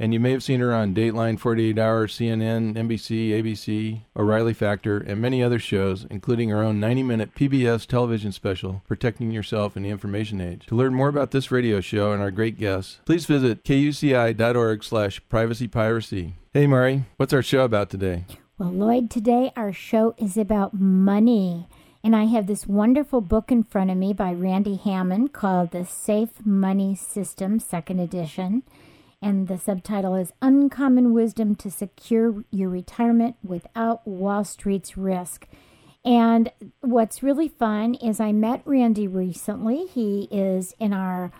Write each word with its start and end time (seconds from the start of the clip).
And 0.00 0.14
you 0.14 0.18
may 0.18 0.30
have 0.30 0.42
seen 0.42 0.60
her 0.60 0.72
on 0.72 0.94
Dateline, 0.94 1.38
48 1.38 1.78
Hour, 1.78 2.06
CNN, 2.06 2.74
NBC, 2.74 3.32
ABC, 3.32 4.00
O'Reilly 4.16 4.54
Factor, 4.54 4.96
and 4.96 5.20
many 5.20 5.42
other 5.42 5.58
shows, 5.58 6.06
including 6.08 6.48
her 6.48 6.62
own 6.62 6.80
90 6.80 7.02
minute 7.02 7.34
PBS 7.34 7.86
television 7.86 8.32
special, 8.32 8.80
Protecting 8.88 9.30
Yourself 9.30 9.76
in 9.76 9.82
the 9.82 9.90
Information 9.90 10.40
Age. 10.40 10.64
To 10.68 10.74
learn 10.74 10.94
more 10.94 11.08
about 11.08 11.32
this 11.32 11.50
radio 11.50 11.82
show 11.82 12.12
and 12.12 12.22
our 12.22 12.30
great 12.30 12.58
guests, 12.58 13.00
please 13.04 13.26
visit 13.26 13.62
kuci.org 13.62 14.82
slash 14.82 15.20
privacypiracy. 15.30 16.32
Hey, 16.54 16.66
Mari, 16.66 17.04
what's 17.18 17.34
our 17.34 17.42
show 17.42 17.64
about 17.64 17.90
today? 17.90 18.24
Well, 18.56 18.70
Lloyd, 18.70 19.10
today 19.10 19.52
our 19.54 19.74
show 19.74 20.14
is 20.16 20.38
about 20.38 20.72
money. 20.72 21.68
And 22.02 22.16
I 22.16 22.24
have 22.24 22.46
this 22.46 22.66
wonderful 22.66 23.20
book 23.20 23.52
in 23.52 23.64
front 23.64 23.90
of 23.90 23.98
me 23.98 24.14
by 24.14 24.32
Randy 24.32 24.76
Hammond 24.76 25.34
called 25.34 25.72
The 25.72 25.84
Safe 25.84 26.46
Money 26.46 26.94
System, 26.94 27.60
second 27.60 28.00
edition 28.00 28.62
and 29.22 29.48
the 29.48 29.58
subtitle 29.58 30.14
is 30.14 30.32
Uncommon 30.40 31.12
Wisdom 31.12 31.54
to 31.56 31.70
Secure 31.70 32.44
Your 32.50 32.68
Retirement 32.68 33.36
Without 33.42 34.06
Wall 34.06 34.44
Street's 34.44 34.96
Risk. 34.96 35.46
And 36.04 36.50
what's 36.80 37.22
really 37.22 37.48
fun 37.48 37.94
is 37.94 38.20
I 38.20 38.32
met 38.32 38.62
Randy 38.64 39.06
recently. 39.06 39.86
He 39.86 40.28
is 40.30 40.74
in 40.78 40.94
our 40.94 41.30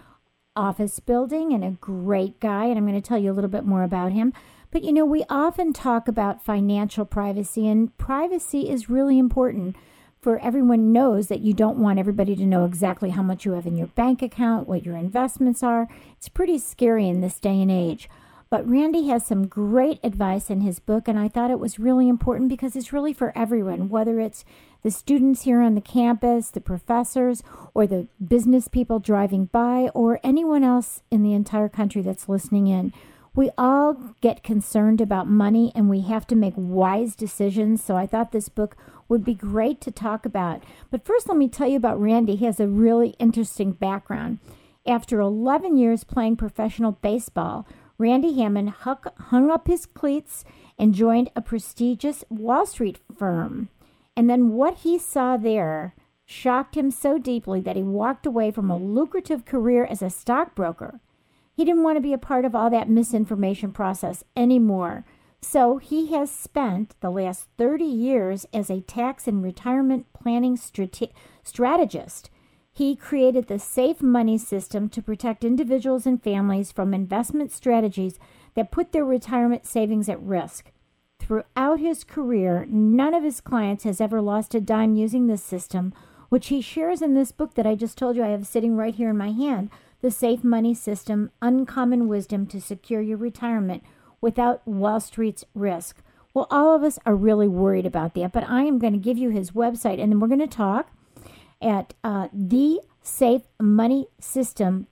office 0.54 1.00
building 1.00 1.52
and 1.52 1.64
a 1.64 1.70
great 1.70 2.38
guy, 2.40 2.66
and 2.66 2.76
I'm 2.76 2.86
going 2.86 3.00
to 3.00 3.08
tell 3.08 3.18
you 3.18 3.30
a 3.30 3.34
little 3.34 3.48
bit 3.48 3.64
more 3.64 3.82
about 3.82 4.12
him. 4.12 4.34
But 4.70 4.84
you 4.84 4.92
know, 4.92 5.06
we 5.06 5.24
often 5.30 5.72
talk 5.72 6.06
about 6.06 6.44
financial 6.44 7.06
privacy, 7.06 7.66
and 7.66 7.96
privacy 7.96 8.68
is 8.68 8.90
really 8.90 9.18
important 9.18 9.76
for 10.20 10.38
everyone 10.40 10.92
knows 10.92 11.28
that 11.28 11.40
you 11.40 11.54
don't 11.54 11.78
want 11.78 11.98
everybody 11.98 12.36
to 12.36 12.44
know 12.44 12.64
exactly 12.64 13.10
how 13.10 13.22
much 13.22 13.44
you 13.44 13.52
have 13.52 13.66
in 13.66 13.76
your 13.76 13.86
bank 13.88 14.20
account, 14.20 14.68
what 14.68 14.84
your 14.84 14.96
investments 14.96 15.62
are. 15.62 15.88
It's 16.16 16.28
pretty 16.28 16.58
scary 16.58 17.08
in 17.08 17.20
this 17.20 17.40
day 17.40 17.60
and 17.60 17.70
age. 17.70 18.08
But 18.50 18.68
Randy 18.68 19.06
has 19.06 19.24
some 19.24 19.46
great 19.46 20.00
advice 20.02 20.50
in 20.50 20.60
his 20.60 20.80
book, 20.80 21.06
and 21.06 21.16
I 21.18 21.28
thought 21.28 21.52
it 21.52 21.60
was 21.60 21.78
really 21.78 22.08
important 22.08 22.48
because 22.48 22.74
it's 22.74 22.92
really 22.92 23.12
for 23.12 23.32
everyone, 23.36 23.88
whether 23.88 24.18
it's 24.18 24.44
the 24.82 24.90
students 24.90 25.42
here 25.42 25.60
on 25.60 25.76
the 25.76 25.80
campus, 25.80 26.50
the 26.50 26.60
professors, 26.60 27.44
or 27.74 27.86
the 27.86 28.08
business 28.26 28.66
people 28.66 28.98
driving 28.98 29.44
by, 29.46 29.88
or 29.94 30.18
anyone 30.24 30.64
else 30.64 31.00
in 31.12 31.22
the 31.22 31.32
entire 31.32 31.68
country 31.68 32.02
that's 32.02 32.28
listening 32.28 32.66
in. 32.66 32.92
We 33.34 33.50
all 33.56 33.94
get 34.20 34.42
concerned 34.42 35.00
about 35.00 35.28
money 35.28 35.70
and 35.76 35.88
we 35.88 36.00
have 36.00 36.26
to 36.26 36.34
make 36.34 36.54
wise 36.56 37.14
decisions. 37.14 37.82
So 37.84 37.96
I 37.96 38.06
thought 38.06 38.32
this 38.32 38.48
book 38.48 38.76
would 39.10 39.24
be 39.24 39.34
great 39.34 39.80
to 39.82 39.90
talk 39.90 40.24
about. 40.24 40.62
But 40.90 41.04
first, 41.04 41.28
let 41.28 41.36
me 41.36 41.48
tell 41.48 41.68
you 41.68 41.76
about 41.76 42.00
Randy. 42.00 42.36
He 42.36 42.46
has 42.46 42.60
a 42.60 42.68
really 42.68 43.10
interesting 43.18 43.72
background. 43.72 44.38
After 44.86 45.20
11 45.20 45.76
years 45.76 46.04
playing 46.04 46.36
professional 46.36 46.92
baseball, 46.92 47.66
Randy 47.98 48.32
Hammond 48.40 48.70
hung 48.70 49.50
up 49.50 49.66
his 49.66 49.84
cleats 49.84 50.44
and 50.78 50.94
joined 50.94 51.30
a 51.36 51.42
prestigious 51.42 52.24
Wall 52.30 52.64
Street 52.64 52.98
firm. 53.18 53.68
And 54.16 54.30
then 54.30 54.52
what 54.52 54.78
he 54.78 54.98
saw 54.98 55.36
there 55.36 55.94
shocked 56.24 56.76
him 56.76 56.90
so 56.90 57.18
deeply 57.18 57.60
that 57.60 57.76
he 57.76 57.82
walked 57.82 58.24
away 58.24 58.50
from 58.50 58.70
a 58.70 58.76
lucrative 58.76 59.44
career 59.44 59.84
as 59.84 60.00
a 60.00 60.08
stockbroker. 60.08 61.00
He 61.54 61.64
didn't 61.64 61.82
want 61.82 61.96
to 61.96 62.00
be 62.00 62.12
a 62.14 62.18
part 62.18 62.44
of 62.44 62.54
all 62.54 62.70
that 62.70 62.88
misinformation 62.88 63.72
process 63.72 64.24
anymore. 64.36 65.04
So 65.42 65.78
he 65.78 66.12
has 66.12 66.30
spent 66.30 66.94
the 67.00 67.10
last 67.10 67.46
30 67.56 67.84
years 67.84 68.46
as 68.52 68.70
a 68.70 68.82
tax 68.82 69.26
and 69.26 69.42
retirement 69.42 70.06
planning 70.12 70.56
strate- 70.56 71.12
strategist. 71.42 72.30
He 72.72 72.94
created 72.94 73.48
the 73.48 73.58
Safe 73.58 74.02
Money 74.02 74.38
System 74.38 74.88
to 74.90 75.02
protect 75.02 75.44
individuals 75.44 76.06
and 76.06 76.22
families 76.22 76.70
from 76.70 76.94
investment 76.94 77.52
strategies 77.52 78.18
that 78.54 78.70
put 78.70 78.92
their 78.92 79.04
retirement 79.04 79.66
savings 79.66 80.08
at 80.08 80.22
risk. 80.22 80.70
Throughout 81.18 81.80
his 81.80 82.04
career, 82.04 82.66
none 82.68 83.14
of 83.14 83.22
his 83.22 83.40
clients 83.40 83.84
has 83.84 84.00
ever 84.00 84.20
lost 84.20 84.54
a 84.54 84.60
dime 84.60 84.94
using 84.94 85.26
this 85.26 85.42
system, 85.42 85.92
which 86.28 86.48
he 86.48 86.60
shares 86.60 87.02
in 87.02 87.14
this 87.14 87.32
book 87.32 87.54
that 87.54 87.66
I 87.66 87.74
just 87.74 87.98
told 87.98 88.16
you 88.16 88.22
I 88.22 88.28
have 88.28 88.46
sitting 88.46 88.76
right 88.76 88.94
here 88.94 89.10
in 89.10 89.16
my 89.16 89.32
hand 89.32 89.70
the 90.00 90.10
safe 90.10 90.42
money 90.42 90.72
system, 90.72 91.30
uncommon 91.42 92.08
wisdom 92.08 92.46
to 92.46 92.60
secure 92.60 93.02
your 93.02 93.18
retirement 93.18 93.82
without 94.20 94.66
Wall 94.66 95.00
Street's 95.00 95.44
risk. 95.54 96.02
Well, 96.32 96.46
all 96.50 96.74
of 96.74 96.82
us 96.82 96.98
are 97.04 97.16
really 97.16 97.48
worried 97.48 97.86
about 97.86 98.14
that, 98.14 98.32
but 98.32 98.48
I 98.48 98.62
am 98.62 98.78
going 98.78 98.92
to 98.92 98.98
give 98.98 99.18
you 99.18 99.30
his 99.30 99.50
website 99.50 100.00
and 100.00 100.12
then 100.12 100.20
we're 100.20 100.28
going 100.28 100.38
to 100.40 100.46
talk 100.46 100.92
at 101.60 101.92
uh, 102.04 102.28
thesafemoneysystem.com. 102.28 104.86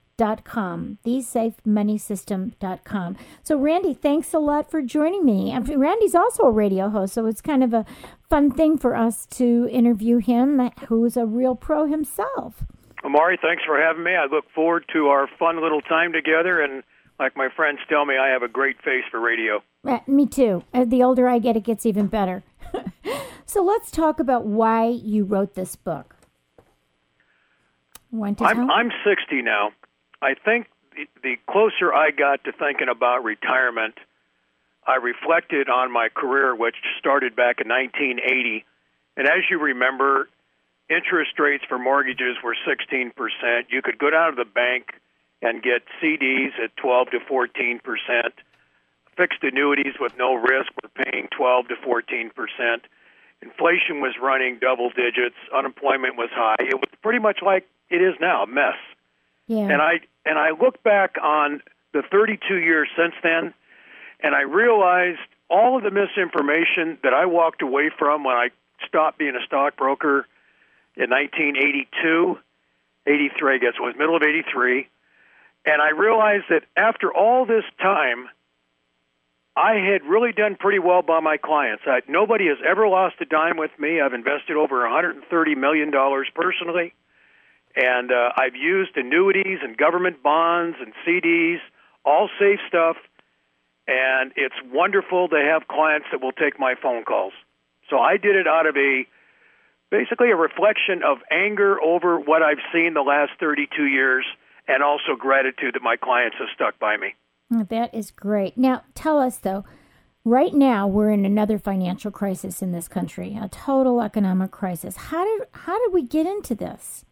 Thesafemoneysystem.com. 1.05 3.17
So, 3.41 3.57
Randy, 3.57 3.93
thanks 3.93 4.33
a 4.33 4.39
lot 4.39 4.69
for 4.69 4.81
joining 4.81 5.23
me. 5.23 5.51
And 5.51 5.65
Randy's 5.79 6.15
also 6.15 6.43
a 6.43 6.51
radio 6.51 6.89
host, 6.89 7.13
so 7.13 7.25
it's 7.25 7.39
kind 7.41 7.63
of 7.63 7.73
a 7.73 7.85
fun 8.29 8.51
thing 8.51 8.77
for 8.77 8.95
us 8.95 9.25
to 9.27 9.69
interview 9.71 10.17
him, 10.17 10.71
who's 10.87 11.15
a 11.15 11.25
real 11.25 11.55
pro 11.55 11.87
himself. 11.87 12.65
Amari, 13.05 13.39
thanks 13.41 13.63
for 13.65 13.81
having 13.81 14.03
me. 14.03 14.11
I 14.11 14.25
look 14.25 14.43
forward 14.53 14.83
to 14.93 15.07
our 15.07 15.29
fun 15.39 15.61
little 15.61 15.79
time 15.81 16.11
together. 16.11 16.61
And 16.61 16.83
like 17.19 17.35
my 17.35 17.49
friends 17.55 17.79
tell 17.89 18.05
me, 18.05 18.15
I 18.17 18.29
have 18.29 18.43
a 18.43 18.47
great 18.47 18.77
face 18.81 19.03
for 19.11 19.19
radio. 19.19 19.61
Uh, 19.85 19.99
me 20.07 20.25
too. 20.25 20.63
Uh, 20.73 20.85
the 20.85 21.03
older 21.03 21.27
I 21.27 21.39
get, 21.39 21.57
it 21.57 21.63
gets 21.63 21.85
even 21.85 22.07
better. 22.07 22.43
so 23.45 23.63
let's 23.63 23.91
talk 23.91 24.19
about 24.19 24.45
why 24.45 24.87
you 24.87 25.25
wrote 25.25 25.53
this 25.53 25.75
book. 25.75 26.15
I'm, 28.47 28.71
I'm 28.71 28.91
60 29.05 29.41
now. 29.41 29.71
I 30.21 30.33
think 30.33 30.67
the, 30.95 31.07
the 31.21 31.35
closer 31.49 31.93
I 31.93 32.11
got 32.11 32.43
to 32.45 32.51
thinking 32.51 32.87
about 32.89 33.23
retirement, 33.23 33.95
I 34.87 34.95
reflected 34.95 35.69
on 35.69 35.91
my 35.91 36.09
career, 36.13 36.55
which 36.55 36.75
started 36.97 37.35
back 37.35 37.61
in 37.61 37.67
1980. 37.67 38.65
And 39.17 39.27
as 39.27 39.43
you 39.49 39.59
remember, 39.59 40.29
interest 40.89 41.37
rates 41.37 41.63
for 41.67 41.77
mortgages 41.77 42.37
were 42.43 42.55
16%. 42.67 43.11
You 43.69 43.81
could 43.81 43.99
go 43.99 44.09
down 44.09 44.31
to 44.31 44.35
the 44.35 44.49
bank 44.49 44.87
and 45.41 45.63
get 45.63 45.83
CDs 46.01 46.51
at 46.63 46.75
12 46.77 47.11
to 47.11 47.19
14%. 47.19 47.79
Fixed 49.15 49.43
annuities 49.43 49.95
with 49.99 50.13
no 50.17 50.35
risk 50.35 50.71
were 50.81 51.03
paying 51.03 51.27
12 51.35 51.67
to 51.69 51.75
14%. 51.75 52.31
Inflation 53.41 54.01
was 54.01 54.13
running 54.21 54.59
double 54.59 54.89
digits. 54.89 55.35
Unemployment 55.53 56.17
was 56.17 56.29
high. 56.31 56.57
It 56.59 56.75
was 56.75 56.89
pretty 57.01 57.19
much 57.19 57.39
like 57.41 57.67
it 57.89 58.01
is 58.01 58.15
now, 58.19 58.43
a 58.43 58.47
mess. 58.47 58.75
Yeah. 59.47 59.59
And 59.59 59.81
I 59.81 60.01
and 60.25 60.37
I 60.37 60.51
look 60.51 60.83
back 60.83 61.15
on 61.21 61.61
the 61.93 62.03
32 62.11 62.57
years 62.57 62.87
since 62.95 63.15
then, 63.23 63.53
and 64.19 64.35
I 64.35 64.41
realized 64.41 65.19
all 65.49 65.77
of 65.77 65.83
the 65.83 65.89
misinformation 65.89 66.99
that 67.01 67.13
I 67.13 67.25
walked 67.25 67.61
away 67.61 67.89
from 67.97 68.23
when 68.23 68.35
I 68.35 68.49
stopped 68.87 69.17
being 69.17 69.35
a 69.35 69.43
stockbroker 69.45 70.27
in 70.95 71.09
1982, 71.09 72.37
83, 73.07 73.55
I 73.55 73.57
guess 73.57 73.73
it 73.77 73.81
was 73.81 73.95
middle 73.97 74.15
of 74.15 74.21
83. 74.21 74.87
And 75.65 75.81
I 75.81 75.89
realized 75.89 76.45
that 76.49 76.63
after 76.75 77.13
all 77.13 77.45
this 77.45 77.65
time, 77.81 78.29
I 79.55 79.75
had 79.75 80.05
really 80.05 80.31
done 80.31 80.55
pretty 80.57 80.79
well 80.79 81.01
by 81.01 81.19
my 81.19 81.37
clients. 81.37 81.83
I, 81.85 81.99
nobody 82.07 82.47
has 82.47 82.57
ever 82.65 82.87
lost 82.87 83.15
a 83.19 83.25
dime 83.25 83.57
with 83.57 83.71
me. 83.77 83.99
I've 83.99 84.13
invested 84.13 84.55
over 84.55 84.81
130 84.81 85.55
million 85.55 85.91
dollars 85.91 86.27
personally, 86.33 86.93
and 87.75 88.11
uh, 88.11 88.31
I've 88.37 88.55
used 88.55 88.95
annuities 88.95 89.59
and 89.61 89.75
government 89.77 90.23
bonds 90.23 90.77
and 90.79 90.93
CDs, 91.05 91.59
all 92.05 92.29
safe 92.39 92.59
stuff. 92.67 92.95
And 93.87 94.31
it's 94.35 94.55
wonderful 94.71 95.29
to 95.29 95.35
have 95.35 95.67
clients 95.67 96.07
that 96.11 96.21
will 96.21 96.31
take 96.31 96.59
my 96.59 96.75
phone 96.81 97.03
calls. 97.03 97.33
So 97.89 97.97
I 97.97 98.17
did 98.17 98.35
it 98.35 98.47
out 98.47 98.67
of 98.67 98.77
a 98.77 99.05
basically 99.89 100.29
a 100.29 100.35
reflection 100.35 101.01
of 101.03 101.17
anger 101.31 101.81
over 101.81 102.19
what 102.19 102.43
I've 102.43 102.61
seen 102.71 102.93
the 102.93 103.01
last 103.01 103.31
32 103.39 103.85
years 103.85 104.23
and 104.69 104.83
also 104.83 105.15
gratitude 105.17 105.73
that 105.73 105.81
my 105.81 105.97
clients 105.97 106.37
have 106.37 106.47
stuck 106.53 106.79
by 106.79 106.95
me. 106.95 107.15
Oh, 107.51 107.63
that 107.63 107.93
is 107.93 108.11
great. 108.11 108.55
Now, 108.55 108.83
tell 108.93 109.19
us 109.19 109.39
though, 109.39 109.65
right 110.23 110.53
now 110.53 110.87
we're 110.87 111.09
in 111.09 111.25
another 111.25 111.57
financial 111.57 112.11
crisis 112.11 112.61
in 112.61 112.71
this 112.71 112.87
country, 112.87 113.37
a 113.41 113.49
total 113.49 113.99
economic 114.01 114.51
crisis. 114.51 114.95
How 114.95 115.25
did 115.25 115.47
how 115.51 115.83
did 115.83 115.91
we 115.91 116.03
get 116.03 116.27
into 116.27 116.53
this? 116.53 117.03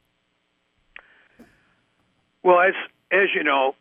Well, 2.43 2.59
as 2.59 2.75
as 3.11 3.29
you 3.35 3.43
know, 3.43 3.73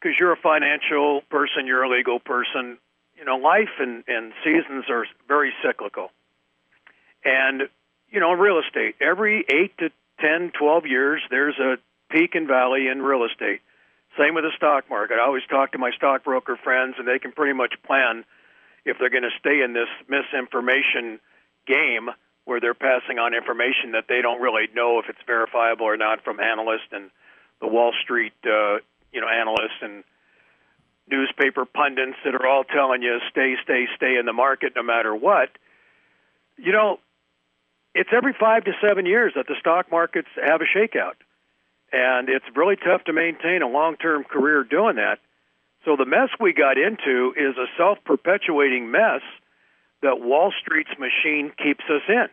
because 0.00 0.18
you're 0.18 0.32
a 0.32 0.36
financial 0.36 1.22
person, 1.30 1.66
you're 1.66 1.84
a 1.84 1.88
legal 1.88 2.18
person, 2.18 2.78
you 3.16 3.24
know, 3.24 3.36
life 3.36 3.70
and, 3.78 4.02
and 4.08 4.32
seasons 4.42 4.86
are 4.90 5.06
very 5.28 5.52
cyclical. 5.64 6.10
And 7.24 7.68
you 8.10 8.18
know, 8.18 8.32
real 8.32 8.58
estate, 8.58 8.96
every 9.00 9.44
8 9.48 9.78
to 9.78 9.90
10, 10.20 10.52
12 10.58 10.86
years 10.86 11.22
there's 11.30 11.58
a 11.60 11.76
peak 12.14 12.34
and 12.34 12.46
valley 12.46 12.86
in 12.86 13.02
real 13.02 13.24
estate. 13.24 13.60
Same 14.16 14.34
with 14.34 14.44
the 14.44 14.52
stock 14.56 14.88
market. 14.88 15.18
I 15.20 15.26
always 15.26 15.42
talk 15.50 15.72
to 15.72 15.78
my 15.78 15.90
stockbroker 15.90 16.56
friends, 16.62 16.94
and 16.98 17.08
they 17.08 17.18
can 17.18 17.32
pretty 17.32 17.52
much 17.52 17.74
plan 17.84 18.24
if 18.84 18.96
they're 18.98 19.10
going 19.10 19.24
to 19.24 19.34
stay 19.40 19.62
in 19.62 19.72
this 19.72 19.90
misinformation 20.08 21.18
game 21.66 22.10
where 22.44 22.60
they're 22.60 22.74
passing 22.74 23.18
on 23.18 23.34
information 23.34 23.92
that 23.92 24.04
they 24.08 24.22
don't 24.22 24.40
really 24.40 24.68
know 24.74 25.00
if 25.00 25.06
it's 25.08 25.18
verifiable 25.26 25.86
or 25.86 25.96
not 25.96 26.22
from 26.22 26.38
analysts 26.38 26.92
and 26.92 27.10
the 27.60 27.66
Wall 27.66 27.92
Street, 28.02 28.34
uh, 28.44 28.76
you 29.12 29.20
know, 29.20 29.28
analysts 29.28 29.80
and 29.80 30.04
newspaper 31.10 31.64
pundits 31.64 32.16
that 32.24 32.34
are 32.34 32.46
all 32.46 32.64
telling 32.64 33.02
you 33.02 33.18
stay, 33.30 33.56
stay, 33.64 33.86
stay 33.96 34.16
in 34.16 34.26
the 34.26 34.32
market 34.32 34.74
no 34.76 34.82
matter 34.82 35.14
what. 35.14 35.48
You 36.56 36.72
know, 36.72 37.00
it's 37.94 38.10
every 38.14 38.34
five 38.38 38.64
to 38.64 38.72
seven 38.86 39.06
years 39.06 39.32
that 39.34 39.46
the 39.48 39.56
stock 39.58 39.90
markets 39.90 40.28
have 40.36 40.60
a 40.60 40.78
shakeout. 40.78 41.14
And 41.94 42.28
it's 42.28 42.44
really 42.56 42.74
tough 42.74 43.04
to 43.04 43.12
maintain 43.12 43.62
a 43.62 43.68
long 43.68 43.96
term 43.96 44.24
career 44.24 44.64
doing 44.64 44.96
that. 44.96 45.20
So 45.84 45.94
the 45.94 46.04
mess 46.04 46.28
we 46.40 46.52
got 46.52 46.76
into 46.76 47.32
is 47.36 47.56
a 47.56 47.66
self 47.78 47.98
perpetuating 48.04 48.90
mess 48.90 49.22
that 50.02 50.20
Wall 50.20 50.52
Street's 50.60 50.98
machine 50.98 51.52
keeps 51.56 51.84
us 51.88 52.02
in. 52.08 52.26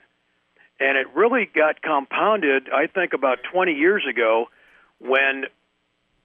And 0.80 0.98
it 0.98 1.06
really 1.14 1.48
got 1.54 1.80
compounded, 1.84 2.70
I 2.74 2.88
think, 2.88 3.14
about 3.14 3.38
20 3.54 3.74
years 3.74 4.04
ago 4.10 4.48
when 4.98 5.46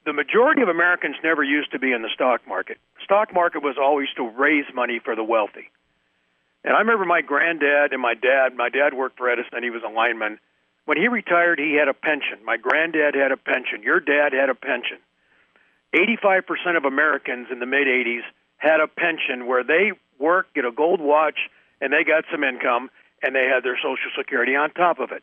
the 0.06 0.14
majority 0.14 0.62
of 0.62 0.68
Americans 0.68 1.16
never 1.22 1.44
used 1.44 1.72
to 1.72 1.78
be 1.78 1.92
in 1.92 2.00
the 2.00 2.08
stock 2.14 2.40
market. 2.48 2.78
Stock 3.04 3.34
market 3.34 3.62
was 3.62 3.76
always 3.78 4.08
to 4.16 4.30
raise 4.30 4.64
money 4.74 4.98
for 5.04 5.14
the 5.14 5.24
wealthy. 5.24 5.68
And 6.64 6.74
I 6.74 6.78
remember 6.78 7.04
my 7.04 7.20
granddad 7.20 7.92
and 7.92 8.00
my 8.00 8.14
dad, 8.14 8.56
my 8.56 8.70
dad 8.70 8.94
worked 8.94 9.18
for 9.18 9.28
Edison, 9.28 9.62
he 9.62 9.68
was 9.68 9.82
a 9.86 9.92
lineman 9.92 10.38
when 10.86 10.96
he 10.96 11.08
retired, 11.08 11.58
he 11.58 11.74
had 11.74 11.88
a 11.88 11.94
pension. 11.94 12.38
My 12.44 12.56
granddad 12.56 13.14
had 13.14 13.32
a 13.32 13.36
pension. 13.36 13.82
Your 13.82 14.00
dad 14.00 14.32
had 14.32 14.48
a 14.48 14.54
pension. 14.54 14.98
85% 15.94 16.76
of 16.76 16.84
Americans 16.84 17.48
in 17.50 17.58
the 17.58 17.66
mid 17.66 17.86
80s 17.86 18.22
had 18.56 18.80
a 18.80 18.86
pension 18.86 19.46
where 19.46 19.64
they 19.64 19.92
work, 20.18 20.46
get 20.54 20.64
a 20.64 20.70
gold 20.70 21.00
watch, 21.00 21.38
and 21.80 21.92
they 21.92 22.04
got 22.04 22.24
some 22.30 22.42
income, 22.42 22.90
and 23.22 23.34
they 23.34 23.48
had 23.52 23.64
their 23.64 23.76
Social 23.76 24.10
Security 24.16 24.54
on 24.56 24.70
top 24.70 24.98
of 25.00 25.10
it. 25.12 25.22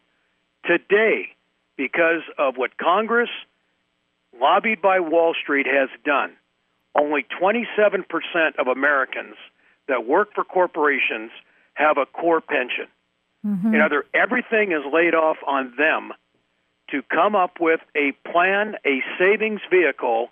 Today, 0.66 1.30
because 1.78 2.22
of 2.38 2.56
what 2.58 2.78
Congress, 2.78 3.30
lobbied 4.40 4.82
by 4.82 5.00
Wall 5.00 5.34
Street, 5.42 5.66
has 5.66 5.90
done, 6.06 6.34
only 6.96 7.26
27% 7.42 8.04
of 8.58 8.68
Americans 8.68 9.36
that 9.88 10.06
work 10.06 10.34
for 10.36 10.44
corporations 10.44 11.32
have 11.74 11.98
a 11.98 12.06
core 12.06 12.42
pension. 12.42 12.88
Mm-hmm. 13.46 13.76
In 13.76 13.82
other, 13.82 14.06
everything 14.14 14.72
is 14.72 14.84
laid 14.92 15.16
off 15.16 15.38
on 15.46 15.74
them 15.78 16.12
to 16.92 17.02
come 17.04 17.36
up 17.36 17.60
with 17.60 17.80
a 17.96 18.14
plan, 18.30 18.76
a 18.86 19.02
savings 19.18 19.62
vehicle, 19.70 20.30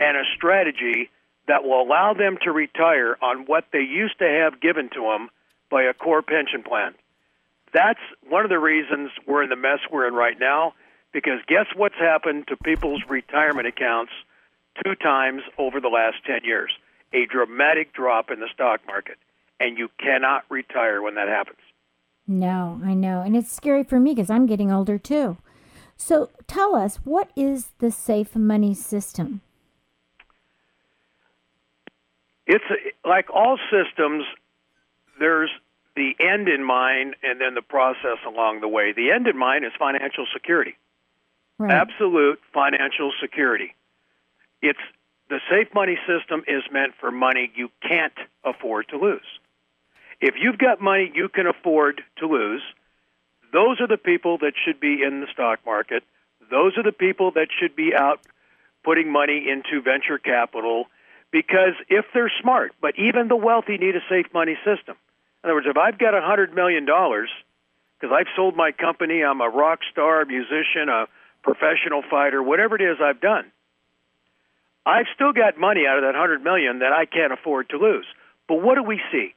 and 0.00 0.16
a 0.16 0.22
strategy 0.36 1.10
that 1.48 1.64
will 1.64 1.82
allow 1.82 2.14
them 2.14 2.38
to 2.42 2.52
retire 2.52 3.16
on 3.20 3.46
what 3.46 3.64
they 3.72 3.80
used 3.80 4.18
to 4.18 4.24
have 4.24 4.60
given 4.60 4.88
to 4.90 5.00
them 5.00 5.28
by 5.70 5.82
a 5.82 5.94
core 5.94 6.22
pension 6.22 6.62
plan. 6.62 6.94
That's 7.72 8.00
one 8.28 8.44
of 8.44 8.50
the 8.50 8.58
reasons 8.58 9.10
we're 9.26 9.42
in 9.42 9.50
the 9.50 9.56
mess 9.56 9.80
we're 9.90 10.06
in 10.06 10.14
right 10.14 10.38
now, 10.38 10.74
because 11.12 11.40
guess 11.46 11.66
what's 11.74 11.96
happened 11.96 12.48
to 12.48 12.56
people's 12.56 13.02
retirement 13.08 13.66
accounts 13.66 14.12
two 14.84 14.94
times 14.94 15.42
over 15.58 15.80
the 15.80 15.88
last 15.88 16.16
10 16.26 16.44
years? 16.44 16.70
A 17.12 17.26
dramatic 17.26 17.92
drop 17.92 18.30
in 18.30 18.40
the 18.40 18.48
stock 18.52 18.80
market. 18.86 19.16
And 19.60 19.76
you 19.76 19.88
cannot 19.98 20.44
retire 20.48 21.02
when 21.02 21.16
that 21.16 21.28
happens. 21.28 21.58
No, 22.28 22.78
I 22.84 22.92
know. 22.92 23.22
And 23.22 23.34
it's 23.34 23.50
scary 23.50 23.82
for 23.82 23.98
me 23.98 24.14
because 24.14 24.28
I'm 24.28 24.44
getting 24.44 24.70
older 24.70 24.98
too. 24.98 25.38
So 25.96 26.30
tell 26.46 26.76
us, 26.76 26.96
what 27.04 27.30
is 27.34 27.70
the 27.78 27.90
safe 27.90 28.36
money 28.36 28.74
system? 28.74 29.40
It's 32.46 32.64
a, 32.70 33.08
like 33.08 33.30
all 33.34 33.58
systems, 33.70 34.24
there's 35.18 35.50
the 35.96 36.12
end 36.20 36.48
in 36.48 36.62
mind 36.62 37.16
and 37.22 37.40
then 37.40 37.54
the 37.54 37.62
process 37.62 38.18
along 38.26 38.60
the 38.60 38.68
way. 38.68 38.92
The 38.92 39.10
end 39.10 39.26
in 39.26 39.36
mind 39.36 39.64
is 39.64 39.72
financial 39.78 40.26
security. 40.32 40.76
Right. 41.58 41.72
Absolute 41.72 42.38
financial 42.54 43.10
security. 43.20 43.74
It's 44.62 44.78
the 45.28 45.40
safe 45.50 45.68
money 45.74 45.98
system 46.06 46.42
is 46.46 46.62
meant 46.70 46.92
for 47.00 47.10
money 47.10 47.50
you 47.56 47.70
can't 47.82 48.12
afford 48.44 48.88
to 48.90 48.98
lose. 48.98 49.26
If 50.20 50.34
you've 50.40 50.58
got 50.58 50.80
money 50.80 51.12
you 51.14 51.28
can 51.28 51.46
afford 51.46 52.02
to 52.18 52.26
lose, 52.26 52.62
those 53.52 53.80
are 53.80 53.86
the 53.86 53.96
people 53.96 54.38
that 54.38 54.52
should 54.64 54.80
be 54.80 55.02
in 55.02 55.20
the 55.20 55.26
stock 55.32 55.60
market. 55.64 56.02
Those 56.50 56.76
are 56.76 56.82
the 56.82 56.92
people 56.92 57.32
that 57.32 57.48
should 57.58 57.76
be 57.76 57.92
out 57.94 58.20
putting 58.84 59.10
money 59.12 59.46
into 59.48 59.82
venture 59.82 60.18
capital 60.18 60.86
because 61.30 61.74
if 61.88 62.06
they're 62.14 62.32
smart, 62.40 62.72
but 62.80 62.94
even 62.98 63.28
the 63.28 63.36
wealthy 63.36 63.76
need 63.76 63.96
a 63.96 64.00
safe 64.08 64.26
money 64.32 64.56
system. 64.64 64.96
In 65.44 65.50
other 65.50 65.54
words, 65.54 65.66
if 65.68 65.76
I've 65.76 65.98
got 65.98 66.14
a 66.14 66.20
$100 66.20 66.54
million, 66.54 66.84
because 66.84 68.14
I've 68.14 68.26
sold 68.34 68.56
my 68.56 68.72
company, 68.72 69.22
I'm 69.22 69.40
a 69.40 69.48
rock 69.48 69.80
star, 69.92 70.22
a 70.22 70.26
musician, 70.26 70.88
a 70.88 71.06
professional 71.42 72.02
fighter, 72.10 72.42
whatever 72.42 72.76
it 72.76 72.82
is 72.82 72.96
I've 73.00 73.20
done, 73.20 73.50
I've 74.84 75.06
still 75.14 75.32
got 75.32 75.58
money 75.58 75.86
out 75.86 75.98
of 75.98 76.02
that 76.02 76.14
100 76.14 76.42
million 76.42 76.78
that 76.78 76.92
I 76.92 77.04
can't 77.04 77.32
afford 77.32 77.68
to 77.70 77.76
lose. 77.76 78.06
But 78.48 78.62
what 78.62 78.76
do 78.76 78.82
we 78.82 79.00
see? 79.12 79.34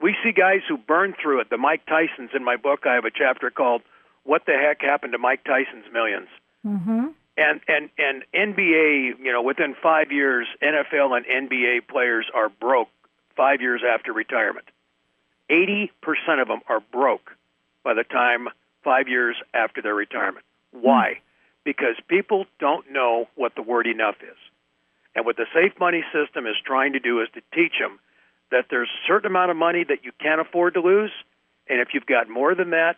We 0.00 0.14
see 0.22 0.32
guys 0.32 0.60
who 0.68 0.76
burn 0.76 1.14
through 1.20 1.40
it. 1.40 1.50
The 1.50 1.56
Mike 1.56 1.86
Tysons 1.86 2.34
in 2.34 2.44
my 2.44 2.56
book, 2.56 2.86
I 2.86 2.94
have 2.94 3.04
a 3.04 3.10
chapter 3.10 3.50
called 3.50 3.82
"What 4.24 4.44
the 4.46 4.52
Heck 4.52 4.82
Happened 4.82 5.12
to 5.12 5.18
Mike 5.18 5.44
Tyson's 5.44 5.86
1000000s 5.92 6.26
mm-hmm. 6.66 7.06
And 7.38 7.60
and 7.68 7.90
and 7.98 8.22
NBA, 8.34 9.18
you 9.18 9.32
know, 9.32 9.42
within 9.42 9.74
five 9.82 10.10
years, 10.10 10.46
NFL 10.62 11.16
and 11.16 11.50
NBA 11.50 11.86
players 11.88 12.26
are 12.34 12.48
broke 12.48 12.88
five 13.36 13.60
years 13.60 13.82
after 13.86 14.12
retirement. 14.12 14.66
Eighty 15.50 15.92
percent 16.00 16.40
of 16.40 16.48
them 16.48 16.60
are 16.68 16.80
broke 16.80 17.36
by 17.84 17.94
the 17.94 18.04
time 18.04 18.48
five 18.82 19.08
years 19.08 19.36
after 19.52 19.82
their 19.82 19.94
retirement. 19.94 20.46
Why? 20.72 21.06
Mm-hmm. 21.10 21.20
Because 21.64 21.96
people 22.08 22.46
don't 22.58 22.90
know 22.90 23.28
what 23.34 23.54
the 23.54 23.62
word 23.62 23.86
enough 23.86 24.16
is. 24.22 24.38
And 25.14 25.24
what 25.24 25.36
the 25.36 25.46
safe 25.52 25.72
money 25.80 26.04
system 26.12 26.46
is 26.46 26.54
trying 26.64 26.92
to 26.92 27.00
do 27.00 27.20
is 27.20 27.28
to 27.34 27.42
teach 27.52 27.74
them 27.80 27.98
that 28.50 28.66
there's 28.70 28.88
a 28.88 29.06
certain 29.06 29.30
amount 29.30 29.50
of 29.50 29.56
money 29.56 29.84
that 29.84 30.04
you 30.04 30.12
can't 30.20 30.40
afford 30.40 30.74
to 30.74 30.80
lose, 30.80 31.12
and 31.68 31.80
if 31.80 31.88
you've 31.92 32.06
got 32.06 32.28
more 32.28 32.54
than 32.54 32.70
that, 32.70 32.96